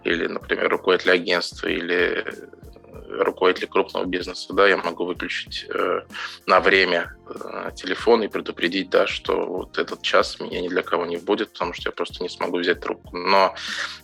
или, 0.05 0.27
например, 0.27 0.69
руководителя 0.69 1.13
агентства 1.13 1.69
или 1.69 2.25
руководитель 3.09 3.67
крупного 3.69 4.05
бизнеса, 4.05 4.53
да, 4.53 4.69
я 4.69 4.77
могу 4.77 5.05
выключить 5.05 5.67
э, 5.73 6.01
на 6.47 6.61
время 6.61 7.15
э, 7.29 7.71
телефон 7.75 8.23
и 8.23 8.29
предупредить, 8.29 8.91
да, 8.91 9.07
что 9.07 9.47
вот 9.47 9.79
этот 9.79 10.03
час 10.03 10.41
меня 10.41 10.61
ни 10.61 10.69
для 10.69 10.83
кого 10.83 11.07
не 11.07 11.17
будет, 11.17 11.53
потому 11.53 11.73
что 11.73 11.89
я 11.89 11.93
просто 11.93 12.23
не 12.23 12.29
смогу 12.29 12.59
взять 12.59 12.81
трубку. 12.81 13.17
Но 13.17 13.55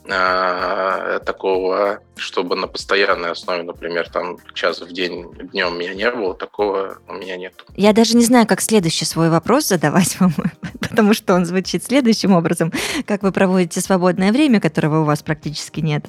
э, 0.04 1.20
такого, 1.24 2.00
чтобы 2.16 2.56
на 2.56 2.66
постоянной 2.66 3.30
основе, 3.30 3.62
например, 3.62 4.08
там 4.08 4.38
час 4.54 4.80
в 4.80 4.92
день 4.92 5.32
днем 5.52 5.78
меня 5.78 5.94
не 5.94 6.10
было, 6.10 6.34
такого 6.34 6.98
у 7.08 7.14
меня 7.14 7.36
нет. 7.36 7.64
Я 7.76 7.92
даже 7.92 8.16
не 8.16 8.24
знаю, 8.24 8.46
как 8.46 8.60
следующий 8.60 9.04
свой 9.04 9.30
вопрос 9.30 9.68
задавать 9.68 10.18
вам, 10.20 10.32
потому 10.80 11.14
что 11.14 11.34
он 11.34 11.44
звучит 11.44 11.84
следующим 11.84 12.32
образом, 12.32 12.72
как 13.06 13.22
вы 13.22 13.32
проводите 13.32 13.80
свободное 13.80 14.32
время, 14.32 14.60
которого 14.60 15.02
у 15.02 15.04
вас 15.04 15.22
практически 15.22 15.80
нет. 15.80 16.04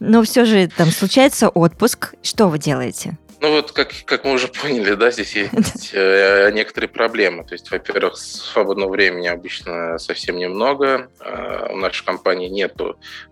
Но 0.00 0.22
все 0.22 0.44
же 0.44 0.68
там 0.68 0.90
случается 0.90 1.48
отпуск, 1.48 2.14
что 2.22 2.37
вы 2.46 2.58
делаете? 2.58 3.18
Ну 3.40 3.52
вот, 3.52 3.70
как, 3.70 3.92
как 4.04 4.24
мы 4.24 4.32
уже 4.32 4.48
поняли, 4.62 4.94
да, 4.94 5.10
здесь 5.10 5.36
есть 5.36 5.90
э, 5.92 6.50
некоторые 6.52 6.88
проблемы. 6.88 7.44
То 7.44 7.54
есть, 7.54 7.70
во-первых, 7.70 8.16
свободного 8.16 8.90
времени 8.90 9.28
обычно 9.28 9.98
совсем 9.98 10.38
немного. 10.38 11.08
Э, 11.20 11.72
у 11.72 11.76
нашей 11.76 12.04
компании 12.04 12.48
нет 12.48 12.74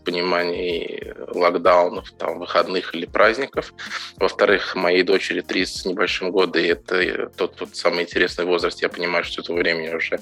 понимания 0.05 1.15
локдаунов, 1.29 2.13
там, 2.13 2.39
выходных 2.39 2.95
или 2.95 3.07
праздников. 3.07 3.75
Во-вторых, 4.17 4.77
моей 4.77 5.03
дочери 5.03 5.41
30 5.41 5.77
с 5.77 5.85
небольшим 5.85 6.31
года, 6.31 6.61
и 6.61 6.69
это 6.69 7.29
тот 7.37 7.59
вот 7.61 7.75
самый 7.75 8.05
интересный 8.05 8.45
возраст. 8.45 8.81
Я 8.83 8.89
понимаю, 8.89 9.25
что 9.25 9.43
этого 9.43 9.57
времени 9.57 9.93
уже 9.93 10.21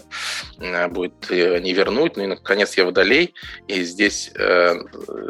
э, 0.61 0.89
будет 0.89 1.29
не 1.31 1.73
вернуть. 1.75 2.17
Ну 2.17 2.25
и, 2.25 2.27
наконец, 2.27 2.75
я 2.79 2.87
водолей, 2.87 3.35
и 3.69 3.83
здесь 3.83 4.31
э, 4.35 4.77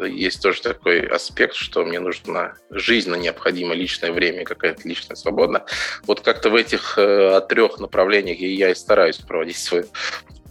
есть 0.07 0.41
тоже 0.41 0.61
такой 0.61 1.05
аспект, 1.07 1.55
что 1.55 1.83
мне 1.83 1.99
нужно 1.99 2.55
жизненно 2.69 3.15
необходимо 3.15 3.73
личное 3.73 4.13
время 4.13 4.44
какая-то 4.45 4.87
личная 4.87 5.15
свобода. 5.15 5.65
Вот 6.05 6.21
как-то 6.21 6.49
в 6.49 6.55
этих 6.55 6.97
э, 6.97 7.41
трех 7.49 7.79
направлениях 7.79 8.39
я 8.39 8.71
и 8.71 8.75
стараюсь 8.75 9.17
проводить 9.17 9.57
свое 9.57 9.85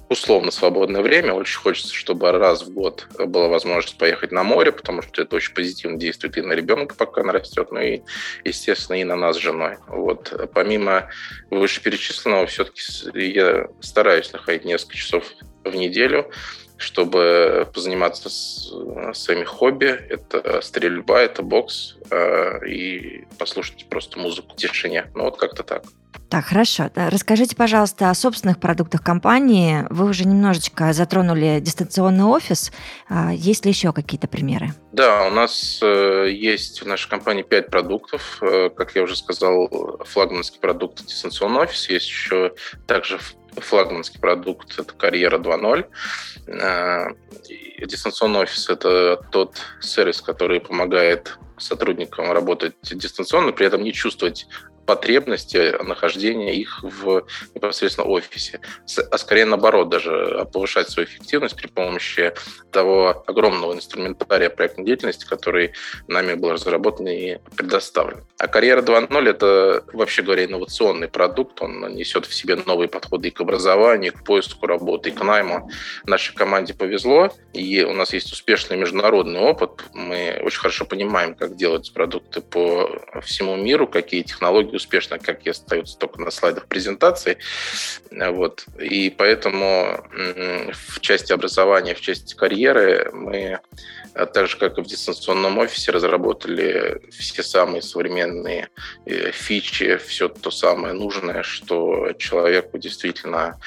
условно 0.08 0.50
свободное 0.50 1.02
время. 1.02 1.34
Очень 1.34 1.58
хочется, 1.58 1.94
чтобы 1.94 2.30
раз 2.30 2.62
в 2.62 2.72
год 2.72 3.06
была 3.18 3.48
возможность 3.48 3.98
поехать 3.98 4.32
на 4.32 4.44
море, 4.44 4.72
потому 4.72 5.02
что 5.02 5.22
это 5.22 5.36
очень 5.36 5.54
позитивно 5.54 5.98
действует 5.98 6.36
и 6.36 6.42
на 6.42 6.52
ребенка, 6.52 6.94
пока 6.94 7.22
она 7.22 7.32
растет, 7.32 7.68
ну 7.70 7.80
и, 7.80 8.02
естественно, 8.44 9.00
и 9.00 9.04
на 9.04 9.16
нас 9.16 9.36
с 9.36 9.40
женой. 9.40 9.78
Вот. 9.88 10.50
Помимо 10.54 11.10
вышеперечисленного, 11.50 12.46
все-таки 12.46 12.82
я 13.14 13.68
стараюсь 13.80 14.32
находить 14.32 14.64
несколько 14.64 14.96
часов 14.96 15.24
в 15.64 15.74
неделю 15.74 16.30
чтобы 16.76 17.68
позаниматься 17.72 18.28
с, 18.28 18.72
своими 19.12 19.44
хобби. 19.44 19.86
Это 19.86 20.60
стрельба, 20.60 21.20
это 21.20 21.42
бокс 21.42 21.96
э, 22.10 22.66
и 22.66 23.24
послушать 23.38 23.86
просто 23.88 24.18
музыку 24.18 24.52
в 24.52 24.56
тишине. 24.56 25.06
Ну 25.14 25.24
вот 25.24 25.36
как-то 25.36 25.62
так. 25.62 25.84
Так, 26.28 26.46
хорошо. 26.46 26.90
Расскажите, 26.94 27.54
пожалуйста, 27.54 28.10
о 28.10 28.14
собственных 28.14 28.58
продуктах 28.58 29.02
компании. 29.02 29.86
Вы 29.90 30.06
уже 30.06 30.24
немножечко 30.24 30.92
затронули 30.92 31.60
дистанционный 31.60 32.24
офис. 32.24 32.72
А 33.08 33.32
есть 33.32 33.64
ли 33.64 33.70
еще 33.70 33.92
какие-то 33.92 34.26
примеры? 34.26 34.74
Да, 34.92 35.26
у 35.26 35.30
нас 35.30 35.78
э, 35.82 36.28
есть 36.32 36.82
в 36.82 36.86
нашей 36.86 37.08
компании 37.08 37.42
пять 37.42 37.68
продуктов. 37.68 38.38
Э, 38.40 38.70
как 38.70 38.96
я 38.96 39.02
уже 39.02 39.16
сказал, 39.16 39.68
флагманский 40.04 40.58
продукт 40.58 41.06
дистанционный 41.06 41.60
офис. 41.60 41.88
Есть 41.88 42.08
еще 42.08 42.54
также 42.86 43.18
флагманский 43.56 44.20
продукт– 44.20 44.78
это 44.78 44.92
«Карьера 44.94 45.38
2.0». 45.38 45.86
Э, 46.46 47.06
дистанционный 47.86 48.40
офис– 48.40 48.68
это 48.70 49.16
тот 49.30 49.56
сервис, 49.80 50.20
который 50.20 50.60
помогает 50.60 51.38
сотрудникам 51.58 52.32
работать 52.32 52.74
дистанционно, 52.82 53.52
при 53.52 53.66
этом 53.66 53.82
не 53.82 53.92
чувствовать 53.92 54.46
потребности 54.86 55.82
нахождения 55.82 56.54
их 56.54 56.82
в 56.82 57.26
непосредственно 57.54 58.06
офисе, 58.06 58.60
а 59.10 59.18
скорее 59.18 59.44
наоборот, 59.44 59.88
даже 59.88 60.46
повышать 60.52 60.90
свою 60.90 61.08
эффективность 61.08 61.56
при 61.56 61.66
помощи 61.66 62.32
того 62.70 63.24
огромного 63.26 63.72
инструментария 63.74 64.50
проектной 64.50 64.84
деятельности, 64.84 65.26
который 65.26 65.72
нами 66.08 66.34
был 66.34 66.52
разработан 66.52 67.08
и 67.08 67.38
предоставлен. 67.56 68.24
А 68.38 68.48
карьера 68.48 68.82
2.0– 68.82 69.28
это, 69.30 69.84
вообще 69.92 70.22
говоря, 70.22 70.44
инновационный 70.44 71.08
продукт, 71.08 71.60
он 71.62 71.94
несет 71.94 72.26
в 72.26 72.34
себе 72.34 72.56
новые 72.56 72.88
подходы 72.88 73.28
и 73.28 73.30
к 73.30 73.40
образованию, 73.40 74.12
и 74.12 74.14
к 74.14 74.24
поиску 74.24 74.66
работы, 74.66 75.10
и 75.10 75.12
к 75.12 75.22
найму. 75.22 75.70
Нашей 76.06 76.34
команде 76.34 76.74
повезло, 76.74 77.30
и 77.52 77.82
у 77.82 77.92
нас 77.92 78.12
есть 78.12 78.32
успешный 78.32 78.76
международный 78.76 79.40
опыт. 79.40 79.84
Мы 79.92 80.40
очень 80.42 80.60
хорошо 80.60 80.84
понимаем, 80.84 81.34
как 81.34 81.56
делать 81.56 81.92
продукты 81.94 82.40
по 82.40 83.02
всему 83.22 83.56
миру, 83.56 83.86
какие 83.86 84.22
технологии 84.22 84.73
успешно, 84.76 85.18
как 85.18 85.46
и 85.46 85.50
остаются 85.50 85.98
только 85.98 86.20
на 86.20 86.30
слайдах 86.30 86.66
презентации. 86.66 87.38
Вот. 88.10 88.64
И 88.78 89.10
поэтому 89.10 90.06
в 90.72 91.00
части 91.00 91.32
образования, 91.32 91.94
в 91.94 92.00
части 92.00 92.34
карьеры 92.34 93.10
мы 93.12 93.60
а 94.14 94.26
так 94.26 94.46
же, 94.46 94.56
как 94.56 94.78
и 94.78 94.80
в 94.80 94.86
дистанционном 94.86 95.58
офисе, 95.58 95.90
разработали 95.90 97.02
все 97.10 97.42
самые 97.42 97.82
современные 97.82 98.68
э, 99.06 99.32
фичи, 99.32 99.96
все 99.96 100.28
то 100.28 100.52
самое 100.52 100.94
нужное, 100.94 101.42
что 101.42 102.12
человеку 102.12 102.78
действительно 102.78 103.58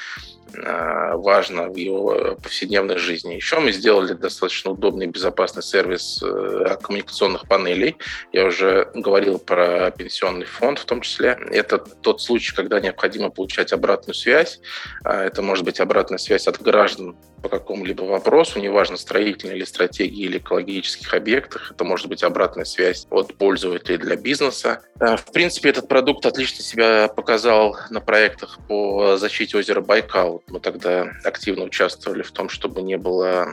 важно 0.54 1.68
в 1.68 1.76
его 1.76 2.36
повседневной 2.42 2.96
жизни. 2.98 3.34
Еще 3.34 3.58
мы 3.58 3.72
сделали 3.72 4.12
достаточно 4.12 4.70
удобный 4.70 5.06
и 5.06 5.08
безопасный 5.08 5.62
сервис 5.62 6.22
э, 6.22 6.76
коммуникационных 6.82 7.46
панелей. 7.46 7.96
Я 8.32 8.46
уже 8.46 8.90
говорил 8.94 9.38
про 9.38 9.90
пенсионный 9.90 10.46
фонд 10.46 10.78
в 10.78 10.84
том 10.84 11.00
числе. 11.00 11.38
Это 11.50 11.78
тот 11.78 12.20
случай, 12.20 12.54
когда 12.54 12.80
необходимо 12.80 13.30
получать 13.30 13.72
обратную 13.72 14.14
связь. 14.14 14.60
А 15.04 15.24
это 15.24 15.42
может 15.42 15.64
быть 15.64 15.80
обратная 15.80 16.18
связь 16.18 16.46
от 16.46 16.60
граждан 16.60 17.16
по 17.42 17.48
какому-либо 17.48 18.02
вопросу, 18.02 18.58
неважно, 18.58 18.96
строительной 18.96 19.56
или 19.56 19.64
стратегии 19.64 20.24
или 20.24 20.38
экологических 20.38 21.12
объектах. 21.14 21.72
Это 21.72 21.84
может 21.84 22.08
быть 22.08 22.22
обратная 22.22 22.64
связь 22.64 23.06
от 23.10 23.34
пользователей 23.36 23.98
для 23.98 24.16
бизнеса. 24.16 24.82
Э, 25.00 25.16
в 25.16 25.32
принципе, 25.32 25.70
этот 25.70 25.88
продукт 25.88 26.26
отлично 26.26 26.62
себя 26.62 27.08
показал 27.08 27.76
на 27.90 28.00
проектах 28.00 28.58
по 28.68 29.16
защите 29.16 29.56
озера 29.56 29.80
Байкал. 29.80 30.37
Мы 30.48 30.60
тогда 30.60 31.12
активно 31.24 31.64
участвовали 31.64 32.22
в 32.22 32.30
том, 32.32 32.48
чтобы 32.48 32.82
не 32.82 32.96
было 32.96 33.48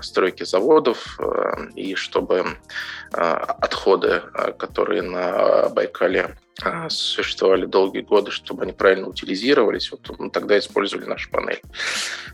стройки 0.00 0.44
заводов 0.44 1.18
э, 1.20 1.70
и 1.74 1.94
чтобы 1.94 2.44
э, 3.12 3.20
отходы, 3.20 4.22
которые 4.58 5.02
на 5.02 5.68
Байкале 5.68 6.36
существовали 6.88 7.66
долгие 7.66 8.00
годы, 8.00 8.30
чтобы 8.30 8.64
они 8.64 8.72
правильно 8.72 9.08
утилизировались. 9.08 9.90
Вот 9.90 10.18
мы 10.18 10.30
тогда 10.30 10.58
использовали 10.58 11.06
нашу 11.06 11.30
панель. 11.30 11.60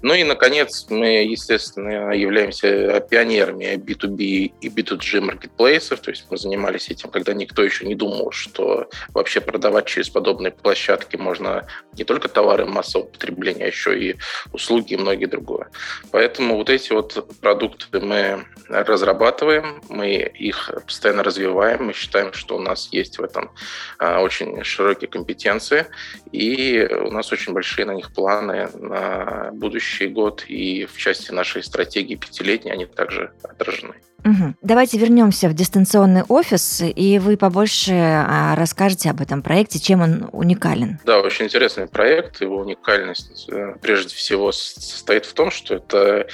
Ну 0.03 0.15
и, 0.15 0.25
наконец, 0.25 0.87
мы, 0.89 1.25
естественно, 1.25 2.13
являемся 2.13 3.01
пионерами 3.01 3.75
B2B 3.75 4.53
и 4.61 4.69
B2G 4.69 5.21
маркетплейсов, 5.21 6.01
то 6.01 6.11
есть 6.11 6.27
мы 6.31 6.37
занимались 6.37 6.89
этим, 6.89 7.11
когда 7.11 7.35
никто 7.35 7.63
еще 7.63 7.87
не 7.87 7.95
думал, 7.95 8.31
что 8.33 8.89
вообще 9.13 9.41
продавать 9.41 9.87
через 9.87 10.09
подобные 10.09 10.53
площадки 10.53 11.17
можно 11.17 11.67
не 11.97 12.05
только 12.05 12.29
товары 12.29 12.67
массового 12.67 13.07
потребления, 13.07 13.65
а 13.65 13.69
еще 13.69 13.99
и 13.99 14.17
услуги 14.53 14.95
и 14.95 14.97
многие 14.97 15.27
другое. 15.27 15.69
Поэтому 16.11 16.57
вот 16.57 16.71
эти 16.71 16.93
вот 16.93 17.27
продукты 17.41 18.01
мы 18.01 18.45
разрабатываем, 18.69 19.83
мы 19.89 20.13
их 20.13 20.71
постоянно 20.87 21.23
развиваем, 21.23 21.87
мы 21.87 21.93
считаем, 21.93 22.33
что 22.33 22.57
у 22.57 22.61
нас 22.61 22.89
есть 22.93 23.19
в 23.19 23.23
этом 23.23 23.51
а, 23.99 24.14
очень 24.21 24.63
широкие 24.65 25.09
компетенции, 25.09 25.87
и 26.33 26.87
у 27.07 27.11
нас 27.11 27.33
очень 27.33 27.53
большие 27.53 27.87
на 27.87 27.93
них 27.93 28.13
планы 28.13 28.69
на 28.75 29.51
будущий 29.53 30.07
год, 30.07 30.45
и 30.49 30.87
в 30.87 30.97
части 30.97 31.33
нашей 31.33 31.63
стратегии 31.63 32.15
пятилетней 32.15 32.73
они 32.73 32.87
также 32.87 33.33
отражены. 33.43 33.95
Угу. 34.25 34.55
Давайте 34.63 34.97
вернемся 34.97 35.49
в 35.49 35.55
дистанционный 35.55 36.23
офис, 36.23 36.83
и 36.83 37.19
вы 37.19 37.37
побольше 37.37 37.93
а, 37.93 38.55
расскажете 38.57 39.11
об 39.11 39.21
этом 39.21 39.43
проекте, 39.43 39.79
чем 39.79 40.01
он 40.01 40.29
уникален. 40.33 40.99
Да, 41.05 41.21
очень 41.21 41.45
интересный 41.45 41.87
проект. 41.87 42.41
Его 42.41 42.57
уникальность 42.57 43.47
э, 43.51 43.75
прежде 43.83 44.15
всего 44.15 44.51
состоит 44.51 45.27
в 45.27 45.35
том, 45.35 45.51
что 45.51 45.75
это 45.75 46.27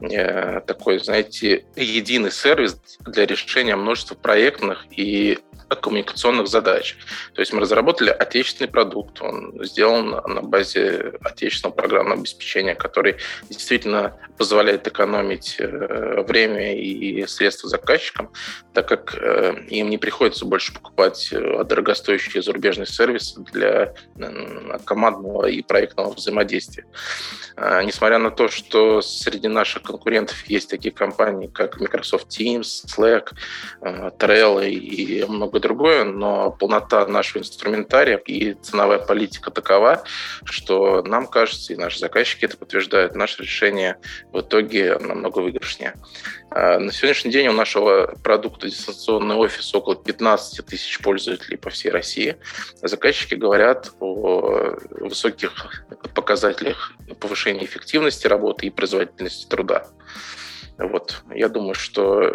э, 0.00 0.60
такой, 0.60 1.00
знаете, 1.00 1.64
единый 1.74 2.30
сервис 2.30 2.80
для 3.00 3.26
решения 3.26 3.74
множества 3.74 4.14
проектных 4.14 4.86
и 4.90 5.40
коммуникационных 5.74 6.48
задач. 6.48 6.96
То 7.34 7.40
есть 7.40 7.52
мы 7.52 7.60
разработали 7.60 8.10
отечественный 8.10 8.70
продукт, 8.70 9.20
он 9.20 9.64
сделан 9.64 10.10
на 10.10 10.42
базе 10.42 11.14
отечественного 11.22 11.74
программного 11.74 12.20
обеспечения, 12.20 12.74
который 12.74 13.16
действительно 13.48 14.16
позволяет 14.38 14.86
экономить 14.88 15.56
э, 15.58 16.24
время 16.26 16.76
и 16.76 17.24
средства 17.26 17.68
заказчикам, 17.68 18.30
так 18.74 18.88
как 18.88 19.14
э, 19.14 19.54
им 19.68 19.90
не 19.90 19.98
приходится 19.98 20.44
больше 20.44 20.72
покупать 20.74 21.28
э, 21.32 21.64
дорогостоящие 21.64 22.42
зарубежные 22.42 22.86
сервисы 22.86 23.40
для 23.52 23.94
командного 24.84 25.46
и 25.46 25.62
проектного 25.62 26.14
взаимодействия. 26.14 26.86
А, 27.56 27.82
несмотря 27.82 28.18
на 28.18 28.30
то, 28.30 28.48
что 28.48 29.02
среди 29.02 29.48
наших 29.48 29.82
конкурентов 29.82 30.44
есть 30.46 30.70
такие 30.70 30.92
компании, 30.92 31.46
как 31.46 31.80
Microsoft 31.80 32.28
Teams, 32.28 32.84
Slack, 32.86 33.28
Trello 34.18 34.66
и 34.66 35.24
много 35.24 35.60
другое, 35.62 36.04
но 36.04 36.50
полнота 36.50 37.06
нашего 37.06 37.40
инструментария 37.40 38.18
и 38.18 38.54
ценовая 38.54 38.98
политика 38.98 39.50
такова, 39.50 40.04
что 40.44 41.02
нам 41.02 41.26
кажется, 41.26 41.72
и 41.72 41.76
наши 41.76 41.98
заказчики 41.98 42.44
это 42.44 42.56
подтверждают, 42.58 43.14
наше 43.14 43.42
решение 43.42 43.96
в 44.32 44.40
итоге 44.40 44.98
намного 44.98 45.38
выигрышнее. 45.38 45.94
А, 46.50 46.78
на 46.78 46.92
сегодняшний 46.92 47.30
день 47.30 47.48
у 47.48 47.52
нашего 47.52 48.14
продукта 48.22 48.68
дистанционный 48.68 49.36
офис 49.36 49.74
около 49.74 49.96
15 49.96 50.66
тысяч 50.66 50.98
пользователей 51.00 51.56
по 51.56 51.70
всей 51.70 51.90
России. 51.90 52.36
Заказчики 52.82 53.34
говорят 53.34 53.92
о 54.00 54.76
высоких 54.90 55.82
показателях 56.14 56.92
повышения 57.20 57.64
эффективности 57.64 58.26
работы 58.26 58.66
и 58.66 58.70
производительности 58.70 59.46
труда. 59.46 59.86
Вот. 60.78 61.22
Я 61.34 61.48
думаю, 61.48 61.74
что 61.74 62.34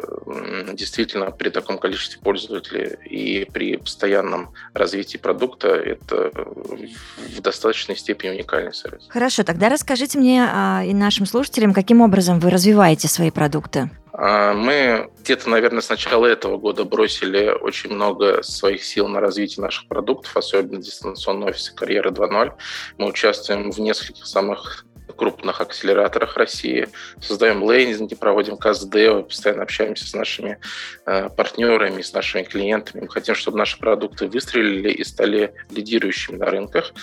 действительно 0.73 1.31
при 1.31 1.49
таком 1.49 1.77
количестве 1.77 2.21
пользователей 2.21 2.97
и 3.05 3.45
при 3.45 3.77
постоянном 3.77 4.53
развитии 4.73 5.17
продукта 5.17 5.69
это 5.69 6.31
в 6.33 7.41
достаточной 7.41 7.95
степени 7.95 8.31
уникальный 8.31 8.73
сервис. 8.73 9.07
Хорошо, 9.09 9.43
тогда 9.43 9.69
расскажите 9.69 10.17
мне 10.19 10.47
а, 10.49 10.83
и 10.85 10.93
нашим 10.93 11.25
слушателям, 11.25 11.73
каким 11.73 12.01
образом 12.01 12.39
вы 12.39 12.49
развиваете 12.49 13.07
свои 13.07 13.31
продукты. 13.31 13.89
А, 14.19 14.53
мы 14.53 15.11
где-то, 15.19 15.47
наверное, 15.47 15.81
с 15.81 15.89
начала 15.89 16.25
этого 16.25 16.57
года 16.57 16.85
бросили 16.85 17.49
очень 17.49 17.91
много 17.91 18.41
своих 18.41 18.83
сил 18.83 19.07
на 19.07 19.19
развитие 19.19 19.61
наших 19.61 19.87
продуктов, 19.87 20.35
особенно 20.35 20.81
дистанционного 20.81 21.49
офиса 21.49 21.75
«Карьера 21.75 22.09
2.0». 22.09 22.53
Мы 22.97 23.07
участвуем 23.07 23.71
в 23.71 23.79
нескольких 23.79 24.25
самых 24.25 24.86
крупных 25.15 25.61
акселераторах 25.61 26.37
России, 26.37 26.89
создаем 27.21 27.69
лендинги, 27.69 28.15
проводим 28.15 28.57
КСД, 28.57 29.25
постоянно 29.27 29.63
общаемся 29.63 30.07
с 30.07 30.13
нашими 30.13 30.59
э, 31.05 31.29
партнерами, 31.29 32.01
с 32.01 32.13
нашими 32.13 32.43
клиентами. 32.43 33.01
Мы 33.01 33.09
хотим, 33.09 33.35
чтобы 33.35 33.57
наши 33.57 33.77
продукты 33.79 34.27
выстрелили 34.27 34.91
и 34.91 35.03
стали 35.03 35.53
лидирующими 35.69 36.35
на 36.35 36.47
рынках. 36.47 36.93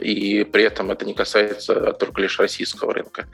И 0.00 0.44
при 0.44 0.64
этом 0.64 0.90
это 0.90 1.04
не 1.04 1.14
касается 1.14 1.92
только 1.92 2.20
лишь 2.20 2.38
российского 2.38 2.92
рынка. 2.92 3.26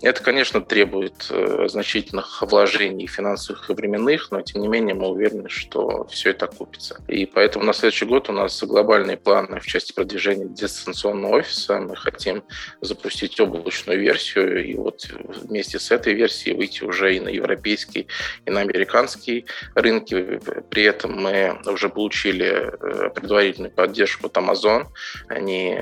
Это, 0.00 0.22
конечно, 0.22 0.60
требует 0.60 1.26
э, 1.30 1.66
значительных 1.68 2.42
вложений 2.42 3.08
финансовых 3.08 3.68
и 3.68 3.74
временных, 3.74 4.30
но 4.30 4.40
тем 4.42 4.62
не 4.62 4.68
менее 4.68 4.94
мы 4.94 5.08
уверены, 5.08 5.48
что 5.48 6.06
все 6.06 6.30
это 6.30 6.46
окупится. 6.46 7.02
И 7.08 7.26
поэтому 7.26 7.64
на 7.64 7.72
следующий 7.72 8.04
год 8.04 8.28
у 8.28 8.32
нас 8.32 8.62
глобальные 8.62 9.16
планы 9.16 9.60
в 9.60 9.66
части 9.66 9.92
продвижения 9.92 10.46
дистанционного 10.46 11.38
офиса. 11.38 11.78
Мы 11.78 11.96
хотим 11.96 12.44
запустить 12.80 13.15
запустить 13.16 13.40
облачную 13.40 14.00
версию, 14.00 14.64
и 14.64 14.74
вот 14.74 15.06
вместе 15.44 15.78
с 15.78 15.90
этой 15.90 16.14
версией 16.14 16.56
выйти 16.56 16.84
уже 16.84 17.16
и 17.16 17.20
на 17.20 17.28
европейский, 17.28 18.06
и 18.44 18.50
на 18.50 18.60
американский 18.60 19.46
рынки. 19.74 20.40
При 20.70 20.82
этом 20.82 21.22
мы 21.22 21.58
уже 21.66 21.88
получили 21.88 22.46
э, 22.46 23.10
предварительную 23.10 23.72
поддержку 23.72 24.26
от 24.26 24.36
Amazon. 24.36 24.86
Они 25.28 25.78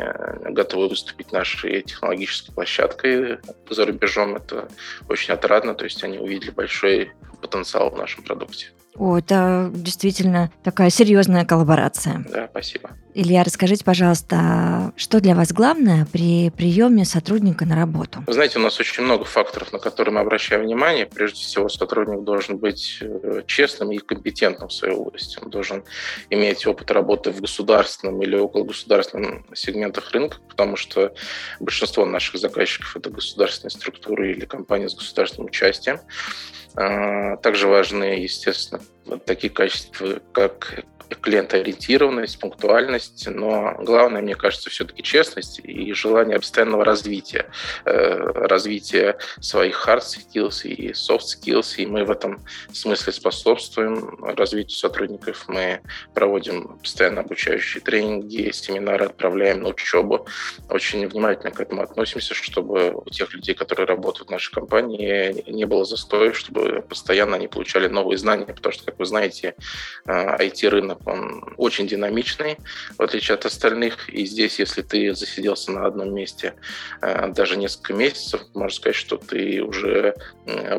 готовы 0.50 0.88
выступить 0.88 1.33
нашей 1.33 1.83
технологической 1.83 2.55
площадкой 2.55 3.38
за 3.69 3.87
рубежом. 3.87 4.37
Это 4.37 4.69
очень 5.09 5.35
отрадно, 5.35 5.75
то 5.75 5.85
есть 5.85 6.05
они 6.05 6.19
увидели 6.19 6.50
большой 6.50 7.12
потенциал 7.41 7.91
в 7.91 7.97
нашем 7.97 8.23
продукте. 8.23 8.69
О, 8.97 9.19
это 9.19 9.71
действительно 9.75 10.53
такая 10.62 10.91
серьезная 10.91 11.45
коллаборация. 11.45 12.25
Да, 12.31 12.49
спасибо. 12.49 12.91
Илья, 13.16 13.44
расскажите, 13.44 13.85
пожалуйста, 13.85 14.92
что 14.97 15.21
для 15.21 15.37
вас 15.37 15.52
главное 15.52 16.04
при 16.12 16.50
приеме 16.50 17.04
сотрудника 17.04 17.64
на 17.64 17.76
работу? 17.76 18.25
Вы 18.26 18.33
знаете, 18.33 18.59
у 18.59 18.62
нас 18.62 18.80
очень 18.80 19.04
много 19.04 19.25
факторов, 19.25 19.73
на 19.73 19.78
которые 19.78 20.14
мы 20.14 20.21
обращаем 20.21 20.62
внимание. 20.62 21.06
Прежде 21.06 21.38
всего, 21.38 21.68
сотрудник 21.68 22.25
должен 22.25 22.59
быть 22.59 22.99
э, 23.00 23.42
честным 23.47 23.92
и 23.92 23.99
компетентным 23.99 24.68
в 24.68 24.73
своей 24.73 24.97
области. 24.97 25.38
Он 25.40 25.49
должен 25.49 25.85
иметь 26.28 26.66
опыт 26.66 26.90
работы 26.90 27.30
в 27.30 27.40
государственном 27.40 28.21
или 28.21 28.35
около 28.35 28.64
государственном 28.64 29.47
сегментах 29.54 30.11
рынка, 30.11 30.38
потому 30.49 30.75
что 30.75 31.14
большинство 31.61 32.04
наших 32.06 32.40
заказчиков– 32.40 32.97
это 32.97 33.11
государственные 33.11 33.71
структуры 33.71 34.33
или 34.33 34.44
компании 34.44 34.88
с 34.88 34.94
государственным 34.97 35.47
участием. 35.47 36.00
А, 36.76 37.37
также 37.37 37.68
важны, 37.68 38.04
естественно, 38.18 38.83
такие 39.25 39.52
качества, 39.52 40.20
как 40.32 40.84
клиентоориентированность, 41.20 42.38
пунктуальность, 42.38 43.28
но 43.28 43.75
главное, 43.80 44.23
мне 44.23 44.34
кажется, 44.34 44.70
все-таки 44.70 45.02
честность 45.02 45.61
и 45.62 45.92
желание 45.92 46.38
постоянного 46.38 46.84
развития, 46.84 47.46
э, 47.84 48.16
развития 48.16 49.18
своих 49.40 49.87
hard 49.87 50.02
skills 50.02 50.66
и 50.66 50.92
soft 50.92 51.25
skills, 51.25 51.76
и 51.76 51.87
мы 51.87 52.04
в 52.04 52.11
этом 52.11 52.44
смысле 52.73 53.12
способствуем 53.12 54.23
развитию 54.25 54.76
сотрудников. 54.76 55.44
Мы 55.49 55.80
проводим 56.14 56.78
постоянно 56.78 57.20
обучающие 57.20 57.82
тренинги, 57.82 58.50
семинары, 58.52 59.06
отправляем 59.06 59.62
на 59.62 59.70
учебу. 59.70 60.26
Очень 60.68 61.06
внимательно 61.06 61.50
к 61.50 61.61
этому 61.61 61.82
относимся, 61.82 62.34
чтобы 62.34 62.92
у 62.94 63.11
тех 63.11 63.32
людей, 63.34 63.54
которые 63.54 63.87
работают 63.87 64.28
в 64.28 64.32
нашей 64.32 64.52
компании, 64.52 65.44
не 65.50 65.64
было 65.64 65.84
застоев, 65.84 66.37
чтобы 66.37 66.84
постоянно 66.88 67.37
они 67.37 67.49
получали 67.49 67.88
новые 67.88 68.18
знания, 68.18 68.46
потому 68.46 68.73
что, 68.73 68.84
как 68.94 69.00
вы 69.00 69.06
знаете, 69.06 69.54
IT-рынок 70.06 70.98
э, 71.04 71.10
он 71.10 71.54
очень 71.56 71.86
динамичный, 71.88 72.58
в 72.96 73.02
отличие 73.02 73.34
от 73.34 73.44
остальных. 73.44 74.08
И 74.08 74.24
здесь, 74.24 74.58
если 74.60 74.82
ты 74.82 75.14
засиделся 75.14 75.72
на 75.72 75.86
одном 75.86 76.14
месте 76.14 76.54
э, 77.02 77.28
даже 77.28 77.56
несколько 77.56 77.92
месяцев, 77.92 78.42
можно 78.54 78.74
сказать, 78.74 78.96
что 78.96 79.16
ты 79.16 79.62
уже 79.62 80.14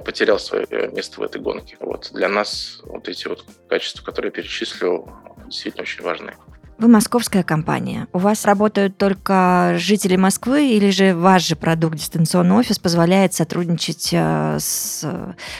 потерял 0.05 0.39
свое 0.39 0.65
место 0.93 1.19
в 1.19 1.23
этой 1.23 1.41
гонке. 1.41 1.77
Вот 1.79 2.11
для 2.13 2.29
нас 2.29 2.79
вот 2.83 3.09
эти 3.09 3.27
вот 3.27 3.43
качества, 3.67 4.03
которые 4.03 4.29
я 4.29 4.41
перечислил, 4.41 5.09
действительно 5.47 5.83
очень 5.83 6.03
важны. 6.03 6.33
Вы 6.77 6.89
московская 6.89 7.43
компания. 7.43 8.07
У 8.11 8.17
вас 8.17 8.43
работают 8.43 8.97
только 8.97 9.75
жители 9.77 10.17
Москвы 10.17 10.71
или 10.71 10.89
же 10.89 11.15
ваш 11.15 11.47
же 11.47 11.55
продукт 11.55 11.95
дистанционный 11.95 12.55
офис 12.55 12.79
позволяет 12.79 13.33
сотрудничать 13.33 14.09
э, 14.11 14.57
с 14.59 15.05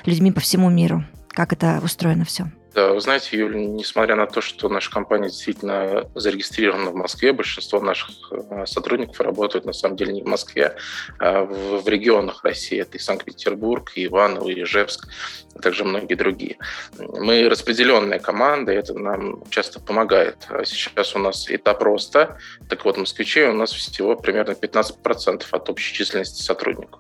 людьми 0.06 0.34
по 0.34 0.42
всему 0.42 0.70
миру? 0.70 1.06
Как 1.36 1.52
это 1.52 1.82
устроено 1.84 2.24
все? 2.24 2.50
Да, 2.76 2.92
вы 2.92 3.00
знаете, 3.00 3.38
Юль, 3.38 3.56
несмотря 3.56 4.18
на 4.18 4.28
то, 4.28 4.42
что 4.42 4.68
наша 4.68 4.92
компания 4.92 5.30
действительно 5.30 6.10
зарегистрирована 6.14 6.92
в 6.92 6.96
Москве, 6.96 7.32
большинство 7.32 7.80
наших 7.80 8.10
э, 8.32 8.66
сотрудников 8.66 9.22
работают 9.22 9.64
на 9.64 9.72
самом 9.72 9.96
деле 9.96 10.12
не 10.12 10.24
в 10.24 10.26
Москве, 10.26 10.76
а 11.18 11.46
в, 11.46 11.88
регионах 11.88 12.44
России. 12.44 12.78
Это 12.78 12.98
и 12.98 13.00
Санкт-Петербург, 13.00 13.94
и 13.96 14.08
Иваново, 14.08 14.50
и 14.50 14.62
Ижевск, 14.64 15.08
а 15.56 15.60
также 15.60 15.86
многие 15.86 16.16
другие. 16.16 16.58
Мы 16.98 17.48
распределенная 17.48 18.20
команда, 18.20 18.74
и 18.74 18.76
это 18.76 18.94
нам 18.94 19.46
часто 19.50 19.80
помогает. 19.80 20.46
А 20.50 20.66
сейчас 20.66 21.16
у 21.16 21.20
нас 21.20 21.50
этап 21.50 21.82
роста. 21.82 22.38
Так 22.68 22.84
вот, 22.84 22.98
москвичей 22.98 23.48
у 23.48 23.54
нас 23.54 23.72
всего 23.72 24.18
примерно 24.18 24.52
15% 24.52 25.46
от 25.50 25.70
общей 25.70 25.94
численности 25.94 26.44
сотрудников. 26.44 27.00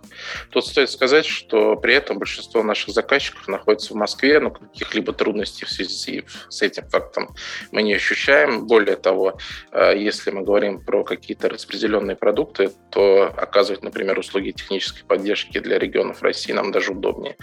Тут 0.51 0.65
стоит 0.65 0.89
сказать, 0.89 1.25
что 1.25 1.75
при 1.75 1.95
этом 1.95 2.17
большинство 2.17 2.63
наших 2.63 2.93
заказчиков 2.93 3.49
находится 3.49 3.91
в 3.91 3.97
Москве, 3.97 4.39
но 4.39 4.51
каких-либо 4.51 5.11
трудностей 5.11 5.64
в 5.65 5.69
связи 5.71 6.23
с 6.49 6.61
этим 6.61 6.87
фактом 6.89 7.35
мы 7.71 7.83
не 7.83 7.93
ощущаем. 7.93 8.65
Более 8.67 8.95
того, 8.95 9.37
э, 9.71 9.97
если 9.97 10.31
мы 10.31 10.43
говорим 10.43 10.83
про 10.83 11.03
какие-то 11.03 11.49
распределенные 11.49 12.15
продукты, 12.15 12.71
то 12.91 13.33
оказывать, 13.35 13.83
например, 13.83 14.17
услуги 14.19 14.51
технической 14.51 15.03
поддержки 15.03 15.59
для 15.59 15.79
регионов 15.79 16.21
России 16.21 16.53
нам 16.53 16.71
даже 16.71 16.91
удобнее. 16.91 17.35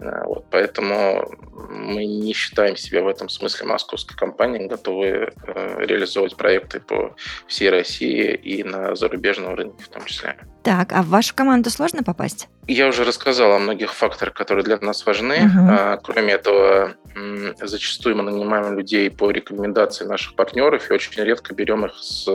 Э, 0.00 0.24
вот, 0.26 0.46
поэтому 0.50 1.30
мы 1.70 2.04
не 2.04 2.32
считаем 2.32 2.76
себя 2.76 3.02
в 3.02 3.08
этом 3.08 3.28
смысле 3.28 3.66
московской 3.66 4.16
компанией, 4.16 4.68
готовы 4.68 5.06
э, 5.06 5.84
реализовать 5.86 6.36
проекты 6.36 6.80
по 6.80 7.16
всей 7.46 7.70
России 7.70 8.34
и 8.34 8.64
на 8.64 8.94
зарубежном 8.94 9.54
рынке 9.54 9.84
в 9.84 9.88
том 9.88 10.04
числе. 10.04 10.36
Так, 10.62 10.92
а 10.92 11.02
в 11.02 11.08
вашу 11.08 11.34
команду 11.34 11.70
сложно 11.70 12.02
попасть? 12.02 12.48
Я 12.68 12.86
уже 12.86 13.04
рассказал 13.04 13.52
о 13.52 13.58
многих 13.58 13.92
факторах, 13.92 14.34
которые 14.34 14.64
для 14.64 14.78
нас 14.78 15.04
важны. 15.04 15.32
Uh-huh. 15.32 16.00
Кроме 16.02 16.34
этого, 16.34 16.94
зачастую 17.60 18.16
мы 18.16 18.22
нанимаем 18.22 18.78
людей 18.78 19.10
по 19.10 19.30
рекомендации 19.30 20.04
наших 20.04 20.36
партнеров 20.36 20.90
и 20.90 20.94
очень 20.94 21.12
редко 21.22 21.54
берем 21.54 21.84
их 21.84 21.94
с 21.94 22.28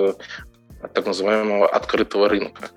так 0.93 1.05
называемого 1.05 1.67
открытого 1.67 2.29
рынка. 2.29 2.69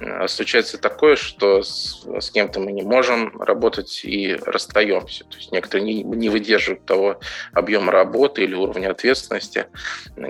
Э, 0.00 0.28
случается 0.28 0.78
такое, 0.78 1.16
что 1.16 1.62
с, 1.62 2.06
с 2.20 2.30
кем-то 2.30 2.60
мы 2.60 2.72
не 2.72 2.82
можем 2.82 3.40
работать 3.40 4.00
и 4.04 4.34
расстаемся. 4.46 5.24
То 5.24 5.36
есть 5.36 5.52
некоторые 5.52 5.84
не, 5.84 6.02
не 6.02 6.28
выдерживают 6.28 6.84
того 6.84 7.20
объема 7.52 7.92
работы 7.92 8.42
или 8.44 8.54
уровня 8.54 8.90
ответственности, 8.90 9.66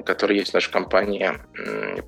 который 0.04 0.38
есть 0.38 0.50
в 0.50 0.54
нашей 0.54 0.72
компании. 0.72 1.32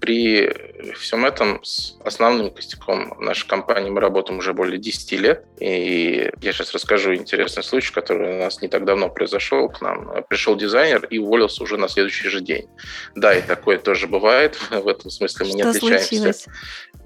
При 0.00 0.52
всем 0.94 1.24
этом 1.24 1.62
с 1.62 1.96
основным 2.04 2.50
костяком 2.50 3.14
нашей 3.20 3.46
компании 3.46 3.90
мы 3.90 4.00
работаем 4.00 4.38
уже 4.38 4.52
более 4.52 4.78
10 4.78 5.12
лет. 5.20 5.44
И 5.60 6.30
я 6.40 6.52
сейчас 6.52 6.72
расскажу 6.72 7.14
интересный 7.14 7.62
случай, 7.62 7.92
который 7.92 8.36
у 8.36 8.38
нас 8.38 8.60
не 8.62 8.68
так 8.68 8.84
давно 8.84 9.08
произошел. 9.08 9.68
К 9.68 9.80
нам 9.80 10.24
пришел 10.28 10.56
дизайнер 10.56 11.06
и 11.06 11.18
уволился 11.18 11.62
уже 11.62 11.76
на 11.76 11.88
следующий 11.88 12.28
же 12.28 12.40
день. 12.40 12.68
Да, 13.14 13.34
и 13.34 13.42
такое 13.42 13.78
тоже 13.78 14.06
бывает 14.06 14.58
в 14.70 14.88
этом 14.88 15.10
смысле 15.12 15.46
мы 15.46 15.50
что 15.50 15.56
не 15.56 15.62
отличаемся. 15.62 16.06
Случилось? 16.06 16.46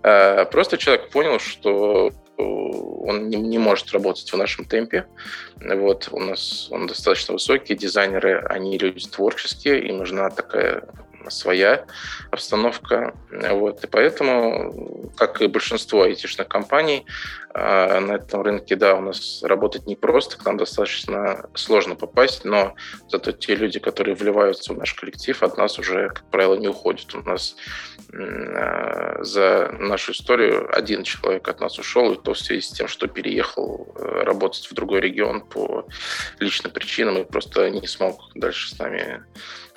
А, 0.02 0.44
просто 0.46 0.78
человек 0.78 1.10
понял, 1.10 1.38
что 1.38 2.12
он 2.38 3.28
не, 3.28 3.36
не 3.36 3.58
может 3.58 3.92
работать 3.92 4.30
в 4.30 4.36
нашем 4.36 4.64
темпе. 4.64 5.06
Вот, 5.60 6.08
у 6.10 6.20
нас 6.20 6.68
он 6.70 6.86
достаточно 6.86 7.32
высокий, 7.32 7.74
дизайнеры, 7.74 8.40
они 8.40 8.76
люди 8.78 9.08
творческие, 9.08 9.88
им 9.88 9.98
нужна 9.98 10.28
такая 10.30 10.86
своя 11.30 11.86
обстановка. 12.30 13.14
Вот. 13.30 13.84
И 13.84 13.86
поэтому, 13.86 15.10
как 15.16 15.40
и 15.42 15.46
большинство 15.46 16.02
айтишных 16.02 16.48
компаний, 16.48 17.06
а, 17.58 18.00
на 18.00 18.12
этом 18.12 18.42
рынке, 18.42 18.76
да, 18.76 18.96
у 18.96 19.00
нас 19.00 19.42
работать 19.42 19.86
непросто, 19.86 20.36
к 20.36 20.44
нам 20.44 20.58
достаточно 20.58 21.48
сложно 21.54 21.94
попасть, 21.94 22.44
но 22.44 22.74
зато 23.08 23.32
те 23.32 23.54
люди, 23.54 23.78
которые 23.78 24.14
вливаются 24.14 24.74
в 24.74 24.76
наш 24.76 24.92
коллектив, 24.92 25.42
от 25.42 25.56
нас 25.56 25.78
уже, 25.78 26.10
как 26.10 26.30
правило, 26.30 26.54
не 26.56 26.68
уходят. 26.68 27.14
У 27.14 27.22
нас 27.22 27.56
а, 28.12 29.16
за 29.22 29.74
нашу 29.78 30.12
историю 30.12 30.68
один 30.76 31.02
человек 31.02 31.48
от 31.48 31.60
нас 31.60 31.78
ушел, 31.78 32.12
и 32.12 32.22
то 32.22 32.34
в 32.34 32.38
связи 32.38 32.60
с 32.60 32.72
тем, 32.72 32.88
что 32.88 33.06
переехал 33.06 33.94
э, 33.96 34.22
работать 34.24 34.66
в 34.70 34.74
другой 34.74 35.00
регион 35.00 35.40
по 35.40 35.86
личным 36.38 36.72
причинам 36.72 37.16
и 37.16 37.24
просто 37.24 37.70
не 37.70 37.86
смог 37.86 38.20
дальше 38.34 38.68
с 38.68 38.78
нами 38.78 39.22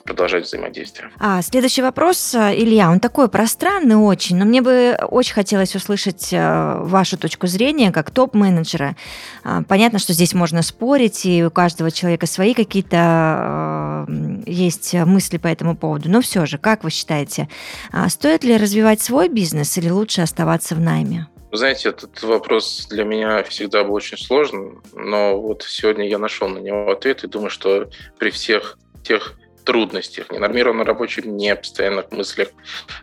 продолжать 0.09 0.45
взаимодействие. 0.45 1.11
А, 1.19 1.41
следующий 1.41 1.83
вопрос, 1.83 2.33
э, 2.33 2.55
Илья, 2.55 2.89
он 2.89 2.99
такой 2.99 3.29
пространный 3.29 3.95
очень, 3.95 4.37
но 4.37 4.45
мне 4.45 4.61
бы 4.61 4.97
очень 5.07 5.33
хотелось 5.33 5.75
услышать 5.75 6.33
э, 6.33 6.77
вашу 6.79 7.17
точку 7.17 7.45
зрения 7.45 7.91
как 7.91 8.09
топ-менеджера. 8.09 8.95
А, 9.43 9.61
понятно, 9.67 9.99
что 9.99 10.13
здесь 10.13 10.33
можно 10.33 10.63
спорить, 10.63 11.25
и 11.25 11.43
у 11.45 11.51
каждого 11.51 11.91
человека 11.91 12.25
свои 12.25 12.55
какие-то 12.55 14.05
э, 14.07 14.41
есть 14.47 14.93
мысли 14.95 15.37
по 15.37 15.47
этому 15.47 15.77
поводу, 15.77 16.09
но 16.09 16.21
все 16.21 16.45
же, 16.47 16.57
как 16.57 16.83
вы 16.83 16.89
считаете, 16.89 17.47
а, 17.91 18.09
стоит 18.09 18.43
ли 18.43 18.57
развивать 18.57 19.01
свой 19.01 19.29
бизнес 19.29 19.77
или 19.77 19.89
лучше 19.89 20.21
оставаться 20.21 20.73
в 20.73 20.79
найме? 20.79 21.27
Вы 21.51 21.57
знаете, 21.57 21.89
этот 21.89 22.21
вопрос 22.23 22.87
для 22.89 23.03
меня 23.03 23.43
всегда 23.43 23.83
был 23.83 23.93
очень 23.93 24.17
сложным, 24.17 24.81
но 24.93 25.39
вот 25.39 25.63
сегодня 25.63 26.07
я 26.07 26.17
нашел 26.17 26.47
на 26.47 26.59
него 26.59 26.91
ответ 26.91 27.23
и 27.23 27.27
думаю, 27.27 27.49
что 27.49 27.89
при 28.17 28.29
всех 28.29 28.77
тех 29.03 29.38
трудностях, 29.69 30.31
ненормированном 30.31 30.87
рабочем 30.87 31.25
дне, 31.25 31.55
постоянных 31.55 32.11
мыслях 32.11 32.47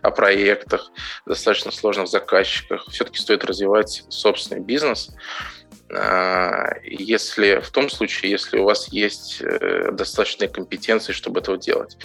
о 0.01 0.11
проектах, 0.11 0.91
достаточно 1.25 1.71
сложных 1.71 2.09
заказчиках. 2.09 2.85
Все-таки 2.91 3.19
стоит 3.19 3.45
развивать 3.45 4.03
собственный 4.09 4.59
бизнес. 4.59 5.11
А, 5.89 6.73
если 6.83 7.59
в 7.59 7.69
том 7.71 7.89
случае, 7.89 8.31
если 8.31 8.57
у 8.57 8.65
вас 8.65 8.91
есть 8.91 9.41
э, 9.41 9.91
достаточные 9.91 10.49
компетенции, 10.49 11.13
чтобы 11.13 11.39
этого 11.39 11.57
делать. 11.57 11.97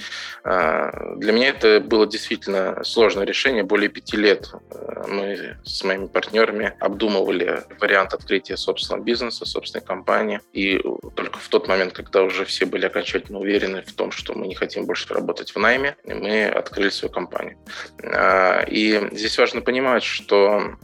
А, 0.45 1.17
для 1.17 1.33
меня 1.33 1.49
это 1.49 1.81
было 1.81 2.07
действительно 2.07 2.85
сложное 2.85 3.25
решение. 3.25 3.65
Более 3.65 3.89
пяти 3.89 4.17
лет 4.17 4.53
э, 4.71 5.05
мы 5.09 5.57
с 5.65 5.83
моими 5.83 6.07
партнерами 6.07 6.75
обдумывали 6.79 7.65
вариант 7.81 8.15
открытия 8.15 8.57
собственного 8.57 9.03
бизнеса, 9.03 9.47
собственной 9.47 9.85
компании. 9.85 10.41
И 10.53 10.81
только 11.17 11.41
в 11.41 11.49
тот 11.49 11.67
момент, 11.67 11.93
когда 11.93 12.23
уже 12.23 12.45
все 12.45 12.67
были 12.67 12.87
окончательно 12.87 13.41
уверены 13.41 13.83
в 13.83 13.93
том, 13.95 14.13
что 14.13 14.35
мы 14.35 14.47
не 14.47 14.55
хотим 14.55 14.87
больше 14.87 15.13
работать 15.13 15.51
в 15.51 15.59
найме, 15.59 15.97
мы 16.05 16.47
открыли 16.47 16.91
свою 16.91 17.13
компанию. 17.13 17.59
А, 18.05 18.63
и 18.63 19.09
здесь 19.11 19.37
важно 19.39 19.61
понимать, 19.61 20.05
что 20.05 20.77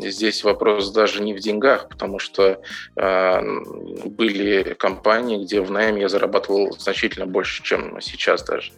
здесь 0.00 0.44
вопрос 0.44 0.92
даже 0.92 1.20
не 1.20 1.34
в 1.34 1.40
деньгах, 1.40 1.88
потому 1.88 2.20
что 2.20 2.43
э, 2.96 3.40
были 4.04 4.74
компании, 4.74 5.44
где 5.44 5.60
в 5.60 5.70
найме 5.70 6.02
я 6.02 6.08
зарабатывал 6.08 6.72
значительно 6.78 7.26
больше, 7.26 7.62
чем 7.62 8.00
сейчас 8.00 8.42
даже. 8.44 8.72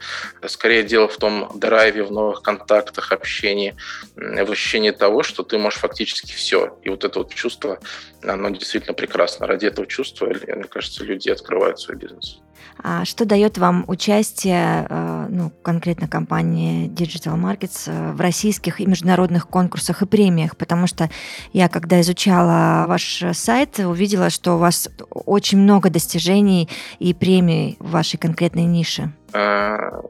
Скорее 0.47 0.83
дело 0.83 1.09
в 1.09 1.17
том 1.17 1.51
драйве, 1.55 2.03
в 2.03 2.13
новых 2.13 2.43
контактах, 2.43 3.13
общении, 3.13 3.77
в 4.17 4.51
ощущении 4.51 4.91
того, 4.91 5.23
что 5.23 5.43
ты 5.43 5.59
можешь 5.59 5.81
фактически 5.81 6.33
все. 6.33 6.79
И 6.83 6.89
вот 6.89 7.05
это 7.05 7.19
вот 7.19 7.35
чувство, 7.35 7.79
оно 8.23 8.51
действительно 8.51 8.95
прекрасно. 8.95 9.47
Ради 9.47 9.67
этого 9.67 9.87
чувства, 9.87 10.27
мне 10.27 10.65
кажется, 10.65 11.05
люди 11.05 11.31
открывают 11.31 11.81
свой 11.81 11.97
бизнес. 11.97 12.41
А 12.83 13.05
что 13.05 13.25
дает 13.25 13.59
вам 13.59 13.85
участие, 13.87 14.87
э, 14.89 15.27
ну, 15.31 15.53
конкретно 15.63 16.09
компании 16.09 16.89
Digital 16.89 17.37
Markets 17.37 17.85
э, 17.87 18.13
в 18.13 18.21
российских 18.21 18.81
и 18.81 18.87
международных 18.87 19.49
конкурсах 19.49 20.03
и 20.03 20.07
премиях? 20.07 20.57
Потому 20.57 20.87
что 20.87 21.11
я, 21.53 21.69
когда 21.69 22.01
изучала 22.01 22.85
ваш 22.87 23.25
сайт, 23.33 23.79
увидела, 23.79 24.31
что 24.31 24.55
у 24.55 24.59
вас 24.59 24.89
очень 25.11 25.59
много 25.59 25.91
достижений 25.91 26.69
и 26.99 27.15
премий 27.15 27.77
в 27.81 27.91
вашей 27.91 28.19
конкретной 28.19 28.65
нише. 28.65 29.13
А, 29.39 30.01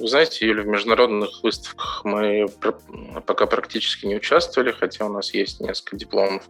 знаете, 0.00 0.46
Юля, 0.46 0.62
в 0.62 0.66
международных 0.66 1.42
выставках 1.42 2.02
мы 2.04 2.46
пока 3.24 3.46
практически 3.46 4.04
не 4.04 4.16
участвовали, 4.16 4.70
хотя 4.70 5.06
у 5.06 5.08
нас 5.08 5.32
есть 5.32 5.60
несколько 5.60 5.96
дипломов. 5.96 6.42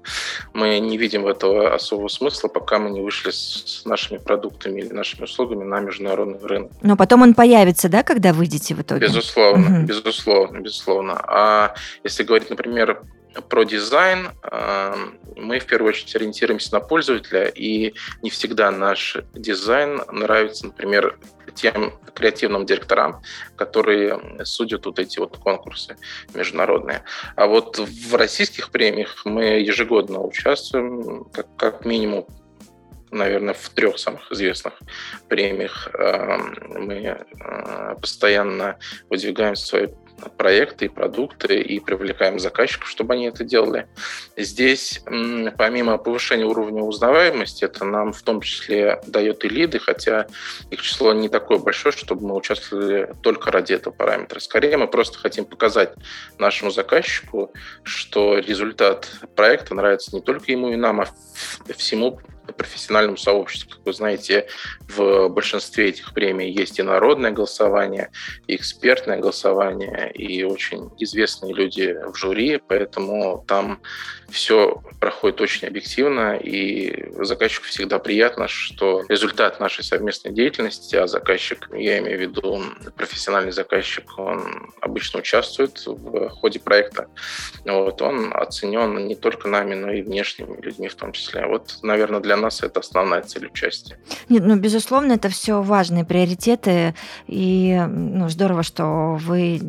Мы 0.52 0.80
не 0.80 0.98
видим 0.98 1.28
этого 1.28 1.72
особого 1.72 2.08
смысла, 2.08 2.48
пока 2.48 2.80
мы 2.80 2.90
не 2.90 3.00
вышли 3.00 3.30
с 3.30 3.82
нашими 3.84 4.18
продуктами 4.18 4.80
или 4.80 4.92
нашими 4.92 5.24
услугами 5.24 5.62
на 5.62 5.78
международный 5.78 6.40
рынок. 6.44 6.72
Но 6.82 6.96
потом 6.96 7.22
он 7.22 7.34
появится, 7.34 7.88
да, 7.88 8.02
когда 8.02 8.32
выйдете 8.32 8.74
в 8.74 8.82
итоге? 8.82 9.06
Безусловно, 9.06 9.78
угу. 9.78 9.86
безусловно, 9.86 10.58
безусловно. 10.58 11.20
А 11.28 11.74
если 12.02 12.24
говорить, 12.24 12.50
например, 12.50 13.02
про 13.49 13.64
дизайн, 13.64 14.31
эм, 14.42 15.18
мы 15.37 15.59
в 15.59 15.66
первую 15.66 15.90
очередь 15.90 16.16
ориентируемся 16.16 16.75
на 16.75 16.81
пользователя, 16.81 17.46
и 17.46 17.94
не 18.22 18.31
всегда 18.31 18.70
наш 18.70 19.16
дизайн 19.35 20.03
нравится, 20.11 20.66
например, 20.66 21.18
тем 21.55 21.99
креативным 22.14 22.66
директорам, 22.66 23.22
которые 23.57 24.44
судят 24.44 24.87
вот 24.87 24.99
эти 24.99 25.18
вот 25.18 25.37
конкурсы 25.38 25.96
международные. 26.35 27.03
А 27.35 27.46
вот 27.46 27.79
в 27.79 28.14
российских 28.14 28.70
премиях 28.70 29.25
мы 29.25 29.61
ежегодно 29.61 30.20
участвуем, 30.20 31.25
как, 31.33 31.46
как 31.57 31.85
минимум 31.85 32.27
наверное, 33.11 33.55
в 33.55 33.68
трех 33.70 33.99
самых 33.99 34.31
известных 34.33 34.75
премиях 35.29 35.88
эм, 35.94 36.55
мы 36.68 36.94
э, 36.94 37.94
постоянно 38.01 38.79
выдвигаем 39.09 39.57
свои 39.57 39.88
проекты 40.37 40.87
и 40.87 40.88
продукты 40.88 41.61
и 41.61 41.81
привлекаем 41.81 42.38
заказчиков, 42.38 42.88
чтобы 42.88 43.14
они 43.14 43.26
это 43.26 43.44
делали. 43.44 43.87
Здесь, 44.37 45.02
помимо 45.05 45.98
повышения 45.98 46.44
уровня 46.44 46.83
узнаваемости, 46.83 47.64
это 47.64 47.85
нам 47.85 48.12
в 48.12 48.22
том 48.22 48.40
числе 48.40 49.00
дает 49.07 49.44
и 49.44 49.48
лиды, 49.48 49.79
хотя 49.79 50.26
их 50.70 50.81
число 50.83 51.12
не 51.12 51.29
такое 51.29 51.59
большое, 51.59 51.92
чтобы 51.92 52.26
мы 52.26 52.35
участвовали 52.35 53.12
только 53.22 53.50
ради 53.50 53.74
этого 53.74 53.92
параметра. 53.92 54.40
Скорее, 54.40 54.76
мы 54.76 54.88
просто 54.88 55.18
хотим 55.18 55.44
показать 55.44 55.92
нашему 56.38 56.70
заказчику, 56.70 57.52
что 57.83 58.38
результат 58.38 59.11
проекта 59.35 59.74
нравится 59.74 60.14
не 60.14 60.22
только 60.22 60.52
ему 60.52 60.70
и 60.70 60.76
нам, 60.76 61.00
а 61.00 61.07
всему 61.76 62.20
профессиональному 62.52 63.16
сообществу. 63.16 63.70
Как 63.70 63.87
вы 63.87 63.92
знаете, 63.92 64.46
в 64.88 65.28
большинстве 65.28 65.88
этих 65.88 66.14
премий 66.14 66.50
есть 66.50 66.78
и 66.78 66.82
народное 66.82 67.30
голосование, 67.30 68.11
и 68.46 68.56
экспертное 68.56 69.18
голосование, 69.18 70.11
и 70.12 70.42
очень 70.44 70.90
известные 70.98 71.54
люди 71.54 71.96
в 72.12 72.16
жюри, 72.16 72.61
поэтому 72.66 73.44
там 73.46 73.80
все 74.28 74.82
проходит 75.00 75.40
очень 75.40 75.68
объективно, 75.68 76.37
и 76.37 77.12
заказчику 77.24 77.66
всегда 77.66 77.98
приятно, 77.98 78.48
что 78.48 79.04
результат 79.09 79.61
нашей 79.61 79.85
совместной 79.85 80.32
деятельности, 80.32 80.96
а 80.96 81.06
заказчик, 81.06 81.68
я 81.72 81.98
имею 81.98 82.18
в 82.18 82.20
виду 82.20 82.62
профессиональный 82.96 83.52
заказчик, 83.52 84.04
он 84.18 84.72
обычно 84.80 85.20
участвует 85.20 85.80
в 85.87 86.28
ходе 86.30 86.59
проекта, 86.59 87.09
вот, 87.64 88.02
он 88.02 88.32
оценен 88.35 89.06
не 89.06 89.14
только 89.14 89.48
нами, 89.48 89.74
но 89.74 89.92
и 89.92 90.02
внешними 90.02 90.61
людьми 90.61 90.88
в 90.88 90.94
том 90.94 91.12
числе. 91.12 91.46
Вот, 91.46 91.78
наверное, 91.82 92.20
для 92.20 92.36
нас 92.37 92.62
это 92.62 92.81
основная 92.81 93.22
цель 93.22 93.46
участия. 93.46 93.99
Нет, 94.29 94.42
ну, 94.44 94.57
безусловно, 94.57 95.12
это 95.12 95.29
все 95.29 95.62
важные 95.62 96.05
приоритеты, 96.05 96.94
и 97.27 97.85
ну, 97.88 98.29
здорово, 98.29 98.62
что 98.62 99.18
вы 99.20 99.61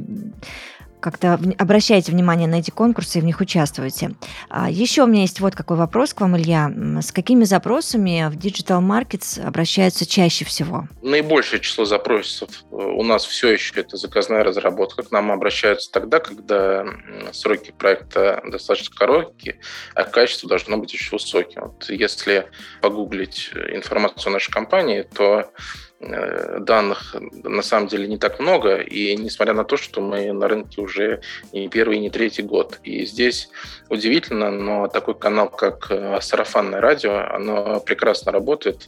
как-то 1.00 1.40
обращаете 1.58 2.12
внимание 2.12 2.48
на 2.48 2.56
эти 2.56 2.72
конкурсы 2.72 3.20
и 3.20 3.22
в 3.22 3.26
них 3.26 3.40
участвуете. 3.40 4.12
А 4.50 4.70
еще 4.70 5.04
у 5.04 5.08
меня 5.08 5.22
есть 5.22 5.40
вот 5.40 5.56
какой 5.56 5.78
вопрос 5.78 6.14
к 6.14 6.22
вам, 6.22 6.38
Илья. 6.38 6.72
С 7.02 7.12
какими 7.12 7.44
запросами 7.44 8.30
в 8.30 8.38
Digital 8.38 8.82
Markets 8.82 9.42
обращаются 9.46 10.06
чаще 10.06 10.46
всего? 10.46 10.88
Наибольшее 11.02 11.60
число 11.60 11.86
запросов 11.86 12.50
э, 12.72 12.76
у 12.76 13.04
нас 13.04 13.26
все 13.26 13.50
еще 13.50 13.80
это 13.80 13.98
заказная 13.98 14.44
разработка. 14.44 15.04
К 15.04 15.12
нам 15.12 15.32
обращаются 15.32 15.92
тогда, 15.92 16.20
когда 16.20 16.86
сроки 17.32 17.72
проекта 17.78 18.42
достаточно 18.46 18.96
короткие, 18.96 19.60
а 19.96 20.04
качество 20.04 20.50
должно 20.50 20.78
быть 20.78 20.94
очень 20.94 21.12
высоким. 21.12 21.62
Вот 21.62 21.90
если 21.90 22.48
погуглить 22.82 23.52
э, 23.54 23.76
информацию 23.76 24.32
о 24.32 24.34
нашей 24.34 24.52
компании, 24.52 25.02
то 25.02 25.52
данных 26.00 27.16
на 27.44 27.64
самом 27.64 27.88
деле 27.88 28.08
не 28.08 28.18
так 28.18 28.40
много, 28.40 28.78
и 28.78 29.16
несмотря 29.16 29.54
на 29.54 29.64
то, 29.64 29.78
что 29.78 30.00
мы 30.00 30.32
на 30.32 30.48
рынке 30.48 30.82
уже 30.82 31.22
не 31.52 31.70
первый, 31.70 31.98
не 31.98 32.12
третий 32.12 32.44
год. 32.44 32.80
И 32.84 33.06
здесь 33.06 33.50
удивительно, 33.90 34.52
но 34.52 34.88
такой 34.88 35.16
канал, 35.16 35.50
как 35.50 35.88
э, 35.90 36.20
сарафанное 36.22 36.82
радио, 36.82 37.18
оно 37.34 37.80
прекрасно 37.80 38.32
работает 38.32 38.88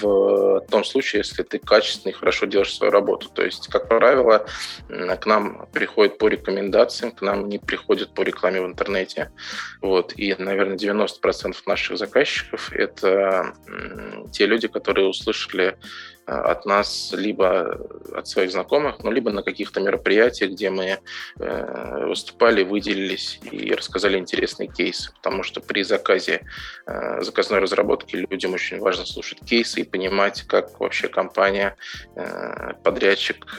в 0.00 0.64
том 0.70 0.84
случае, 0.84 1.20
если 1.20 1.42
ты 1.42 1.58
качественно 1.58 2.10
и 2.10 2.14
хорошо 2.14 2.46
делаешь 2.46 2.74
свою 2.74 2.92
работу. 2.92 3.28
То 3.30 3.44
есть, 3.44 3.68
как 3.68 3.88
правило, 3.88 4.46
к 4.88 5.26
нам 5.26 5.66
приходят 5.72 6.18
по 6.18 6.28
рекомендациям, 6.28 7.12
к 7.12 7.20
нам 7.20 7.48
не 7.48 7.58
приходят 7.58 8.14
по 8.14 8.22
рекламе 8.22 8.60
в 8.60 8.66
интернете. 8.66 9.32
Вот. 9.82 10.12
И, 10.16 10.34
наверное, 10.38 10.76
90% 10.76 11.56
наших 11.66 11.98
заказчиков— 11.98 12.72
это 12.72 13.54
те 14.32 14.46
люди, 14.46 14.68
которые 14.68 15.08
услышали 15.08 15.76
от 16.28 16.66
нас 16.66 17.12
либо 17.16 17.80
от 18.14 18.28
своих 18.28 18.50
знакомых, 18.52 19.02
ну, 19.02 19.10
либо 19.10 19.30
на 19.30 19.42
каких-то 19.42 19.80
мероприятиях, 19.80 20.50
где 20.52 20.70
мы 20.70 20.98
выступали, 21.36 22.64
выделились 22.64 23.40
и 23.50 23.72
рассказали 23.72 24.18
интересные 24.18 24.68
кейсы. 24.68 25.10
Потому 25.14 25.42
что 25.42 25.60
при 25.60 25.82
заказе 25.82 26.42
заказной 27.20 27.60
разработки 27.60 28.16
людям 28.16 28.52
очень 28.54 28.78
важно 28.78 29.06
слушать 29.06 29.40
кейсы 29.44 29.80
и 29.80 29.84
понимать, 29.84 30.42
как 30.42 30.78
вообще 30.80 31.08
компания, 31.08 31.76
подрядчик 32.82 33.58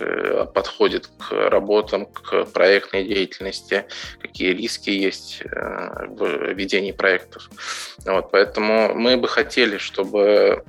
подходит 0.53 1.07
к 1.07 1.31
работам, 1.49 2.05
к 2.05 2.45
проектной 2.45 3.03
деятельности, 3.03 3.85
какие 4.21 4.53
риски 4.53 4.91
есть 4.91 5.41
в 5.43 6.53
ведении 6.53 6.91
проектов. 6.91 7.49
Вот, 8.05 8.31
поэтому 8.31 8.93
мы 8.93 9.17
бы 9.17 9.27
хотели, 9.27 9.77
чтобы 9.77 10.63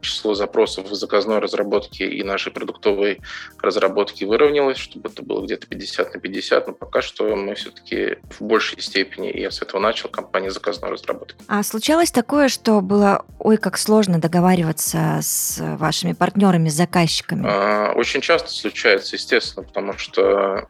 число 0.00 0.34
запросов 0.34 0.88
в 0.90 0.94
заказной 0.94 1.31
разработке 1.40 2.08
и 2.08 2.22
нашей 2.22 2.52
продуктовой 2.52 3.20
разработки 3.60 4.24
выровнялось, 4.24 4.78
чтобы 4.78 5.10
это 5.10 5.22
было 5.22 5.44
где-то 5.44 5.66
50 5.66 6.14
на 6.14 6.20
50, 6.20 6.66
но 6.66 6.72
пока 6.72 7.02
что 7.02 7.34
мы 7.36 7.54
все-таки 7.54 8.18
в 8.38 8.42
большей 8.42 8.80
степени, 8.80 9.32
я 9.36 9.50
с 9.50 9.62
этого 9.62 9.80
начал, 9.80 10.08
компания 10.08 10.50
заказной 10.50 10.90
разработки. 10.90 11.36
А 11.48 11.62
случалось 11.62 12.10
такое, 12.10 12.48
что 12.48 12.80
было, 12.80 13.24
ой, 13.38 13.56
как 13.56 13.78
сложно 13.78 14.20
договариваться 14.20 15.20
с 15.22 15.58
вашими 15.78 16.12
партнерами, 16.12 16.68
с 16.68 16.74
заказчиками? 16.74 17.44
А, 17.46 17.92
очень 17.94 18.20
часто 18.20 18.50
случается, 18.50 19.16
естественно, 19.16 19.64
потому 19.66 19.96
что 19.98 20.68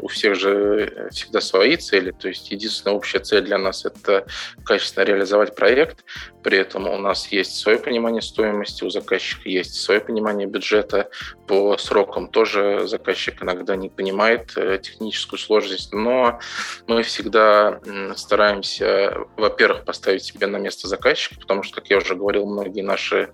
у 0.00 0.08
всех 0.08 0.34
же 0.34 1.08
всегда 1.10 1.40
свои 1.40 1.76
цели, 1.76 2.10
то 2.10 2.28
есть 2.28 2.50
единственная 2.50 2.96
общая 2.96 3.20
цель 3.20 3.42
для 3.42 3.58
нас– 3.58 3.84
это 3.84 4.26
качественно 4.64 5.04
реализовать 5.04 5.54
проект, 5.54 6.04
при 6.42 6.58
этом 6.58 6.88
у 6.88 6.98
нас 6.98 7.28
есть 7.28 7.56
свое 7.56 7.78
понимание 7.78 8.22
стоимости, 8.22 8.84
у 8.84 8.90
заказчика 8.90 9.48
есть 9.48 9.74
свое 9.88 10.00
понимание 10.02 10.46
бюджета. 10.46 11.08
По 11.46 11.78
срокам 11.78 12.28
тоже 12.28 12.86
заказчик 12.86 13.42
иногда 13.42 13.74
не 13.74 13.88
понимает 13.88 14.52
э, 14.56 14.78
техническую 14.82 15.38
сложность, 15.38 15.94
но 15.94 16.40
мы 16.86 17.02
всегда 17.02 17.80
стараемся, 18.14 19.16
во-первых, 19.38 19.86
поставить 19.86 20.24
себя 20.24 20.46
на 20.46 20.58
место 20.58 20.88
заказчика, 20.88 21.40
потому 21.40 21.62
что, 21.62 21.76
как 21.76 21.88
я 21.88 21.96
уже 21.96 22.14
говорил, 22.14 22.44
многие 22.44 22.82
наши 22.82 23.30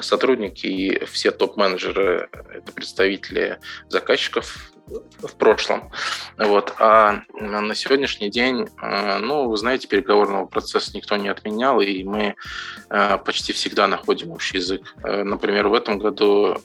сотрудники 0.00 0.66
и 0.66 1.04
все 1.04 1.30
топ-менеджеры– 1.30 2.30
это 2.32 2.72
представители 2.72 3.60
заказчиков 3.88 4.72
в 4.86 5.34
прошлом. 5.36 5.90
Вот. 6.38 6.74
А 6.78 7.22
на 7.34 7.74
сегодняшний 7.74 8.30
день, 8.30 8.68
э, 8.80 9.18
ну, 9.18 9.48
вы 9.48 9.56
знаете, 9.56 9.88
переговорного 9.88 10.46
процесса 10.46 10.92
никто 10.94 11.16
не 11.16 11.28
отменял, 11.28 11.80
и 11.80 12.04
мы 12.04 12.36
э, 12.90 13.18
почти 13.18 13.52
всегда 13.52 13.88
находим 13.88 14.30
общий 14.30 14.58
язык. 14.58 14.94
Э, 15.02 15.24
например, 15.24 15.68
в 15.68 15.74
этом 15.74 15.98
году 15.98 16.56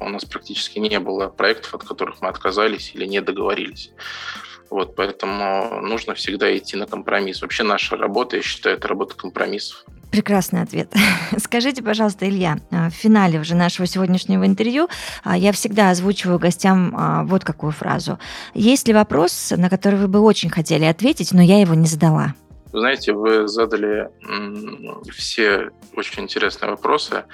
у 0.00 0.08
нас 0.08 0.24
практически 0.24 0.78
не 0.78 0.98
было 0.98 1.28
проектов, 1.28 1.74
от 1.74 1.84
которых 1.84 2.22
мы 2.22 2.28
отказались 2.28 2.92
или 2.94 3.06
не 3.06 3.20
договорились. 3.20 3.92
Вот, 4.70 4.94
поэтому 4.94 5.80
нужно 5.82 6.14
всегда 6.14 6.56
идти 6.56 6.76
на 6.76 6.86
компромисс. 6.86 7.42
Вообще 7.42 7.64
наша 7.64 7.96
работа, 7.96 8.36
я 8.36 8.42
считаю, 8.42 8.76
это 8.76 8.88
работа 8.88 9.16
компромиссов. 9.16 9.84
Прекрасный 10.10 10.62
ответ. 10.62 10.92
Скажите, 11.38 11.82
пожалуйста, 11.82 12.28
Илья, 12.28 12.58
а, 12.70 12.90
в 12.90 12.94
финале 12.94 13.38
уже 13.38 13.54
нашего 13.54 13.86
сегодняшнего 13.86 14.44
интервью 14.44 14.88
а, 15.22 15.36
я 15.36 15.52
всегда 15.52 15.90
озвучиваю 15.90 16.38
гостям 16.38 16.94
а, 16.96 17.24
вот 17.24 17.44
какую 17.44 17.72
фразу. 17.72 18.18
Есть 18.52 18.88
ли 18.88 18.94
вопрос, 18.94 19.52
на 19.56 19.70
который 19.70 19.98
вы 19.98 20.08
бы 20.08 20.20
очень 20.20 20.50
хотели 20.50 20.84
ответить, 20.84 21.32
но 21.32 21.42
я 21.42 21.60
его 21.60 21.74
не 21.74 21.86
задала? 21.86 22.34
Знаете, 22.72 23.12
вы 23.12 23.48
задали 23.48 24.10
все 25.12 25.70
очень 25.96 26.22
интересные 26.22 26.70
вопросы, 26.70 27.24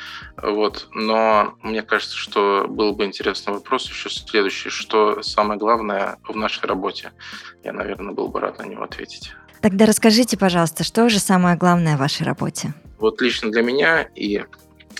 вот, 0.42 0.88
но 0.92 1.54
мне 1.62 1.82
кажется, 1.82 2.16
что 2.16 2.66
был 2.66 2.94
бы 2.94 3.04
интересный 3.04 3.52
вопрос 3.52 3.86
еще 3.86 4.08
следующий, 4.08 4.70
что 4.70 5.22
самое 5.22 5.58
главное 5.58 6.16
в 6.26 6.34
нашей 6.34 6.64
работе. 6.66 7.12
Я, 7.64 7.74
наверное, 7.74 8.14
был 8.14 8.28
бы 8.28 8.40
рад 8.40 8.58
на 8.58 8.62
него 8.62 8.82
ответить. 8.82 9.34
Тогда 9.60 9.86
расскажите, 9.86 10.36
пожалуйста, 10.36 10.84
что 10.84 11.08
же 11.08 11.18
самое 11.18 11.56
главное 11.56 11.96
в 11.96 12.00
вашей 12.00 12.24
работе? 12.24 12.74
Вот 12.98 13.20
лично 13.20 13.50
для 13.50 13.62
меня, 13.62 14.02
и 14.14 14.42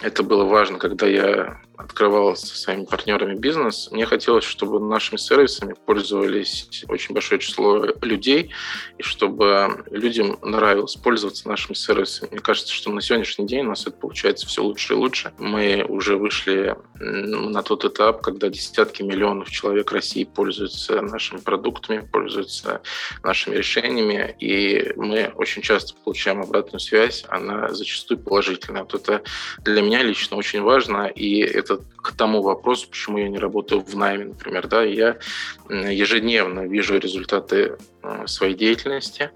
это 0.03 0.23
было 0.23 0.45
важно, 0.45 0.79
когда 0.79 1.07
я 1.07 1.59
открывал 1.77 2.37
со 2.37 2.57
своими 2.57 2.85
партнерами 2.85 3.35
бизнес, 3.35 3.89
мне 3.91 4.07
хотелось, 4.07 4.45
чтобы 4.45 4.81
нашими 4.81 5.19
сервисами 5.19 5.75
пользовались 5.85 6.85
очень 6.89 7.15
большое 7.15 7.41
число 7.41 7.85
людей, 8.03 8.51
и 8.99 9.03
чтобы 9.03 9.85
людям 9.91 10.39
нравилось 10.43 10.97
пользоваться 10.97 11.49
нашими 11.49 11.75
сервисами. 11.75 12.31
Мне 12.31 12.41
кажется, 12.41 12.73
что 12.73 12.91
на 12.91 13.01
сегодняшний 13.01 13.47
день 13.47 13.67
у 13.67 13.71
нас 13.71 13.83
это 13.87 13.97
получается 13.97 14.47
все 14.47 14.63
лучше 14.63 14.95
и 14.95 14.97
лучше. 14.97 15.33
Мы 15.39 15.85
уже 15.89 16.17
вышли 16.17 16.77
на 16.99 17.63
тот 17.63 17.85
этап, 17.85 18.23
когда 18.23 18.49
десятки 18.49 19.03
миллионов 19.03 19.51
человек 19.51 19.93
России 19.93 20.25
пользуются 20.25 21.03
нашими 21.03 21.39
продуктами, 21.39 22.07
пользуются 22.11 22.81
нашими 23.23 23.57
решениями, 23.57 24.35
и 24.41 24.93
мы 24.97 25.33
очень 25.35 25.63
часто 25.63 25.95
получаем 26.05 26.41
обратную 26.41 26.81
связь, 26.81 27.25
она 27.29 27.69
зачастую 27.73 28.19
положительная. 28.19 28.83
Вот 28.83 28.95
это 28.95 29.23
для 29.63 29.83
меня 29.83 30.03
лично 30.03 30.37
очень 30.37 30.63
важно, 30.63 31.07
и 31.07 31.41
это 31.41 31.66
к 31.97 32.13
тому 32.13 32.43
вопросу, 32.43 32.89
почему 32.89 33.19
я 33.19 33.29
не 33.29 33.39
работаю 33.39 33.83
в 33.83 33.97
найме, 33.97 34.27
например, 34.27 34.69
да, 34.69 34.83
я 34.83 35.17
ежедневно 35.69 36.61
вижу 36.61 36.99
результаты 36.99 37.77
э, 38.03 38.27
своей 38.27 38.55
деятельности, 38.55 39.31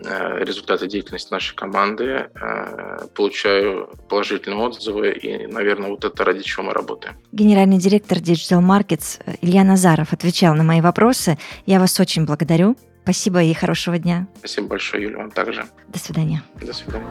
э, 0.00 0.44
результаты 0.44 0.86
деятельности 0.86 1.32
нашей 1.32 1.54
команды, 1.56 2.04
э, 2.04 3.06
получаю 3.14 3.88
положительные 4.08 4.60
отзывы, 4.60 5.12
и, 5.12 5.46
наверное, 5.46 5.90
вот 5.90 6.04
это 6.04 6.24
ради 6.24 6.42
чего 6.42 6.64
мы 6.64 6.72
работаем. 6.72 7.16
Генеральный 7.32 7.78
директор 7.78 8.18
Digital 8.18 8.60
Markets 8.60 9.20
Илья 9.40 9.64
Назаров 9.64 10.12
отвечал 10.12 10.54
на 10.54 10.62
мои 10.62 10.80
вопросы. 10.80 11.38
Я 11.66 11.80
вас 11.80 11.98
очень 12.00 12.26
благодарю. 12.26 12.76
Спасибо 13.02 13.42
и 13.42 13.54
хорошего 13.54 13.98
дня. 13.98 14.28
Спасибо 14.38 14.68
большое, 14.68 15.04
Юля, 15.04 15.18
вам 15.18 15.30
также. 15.30 15.64
До 15.88 15.98
свидания. 15.98 16.42
До 16.60 16.72
свидания. 16.72 17.06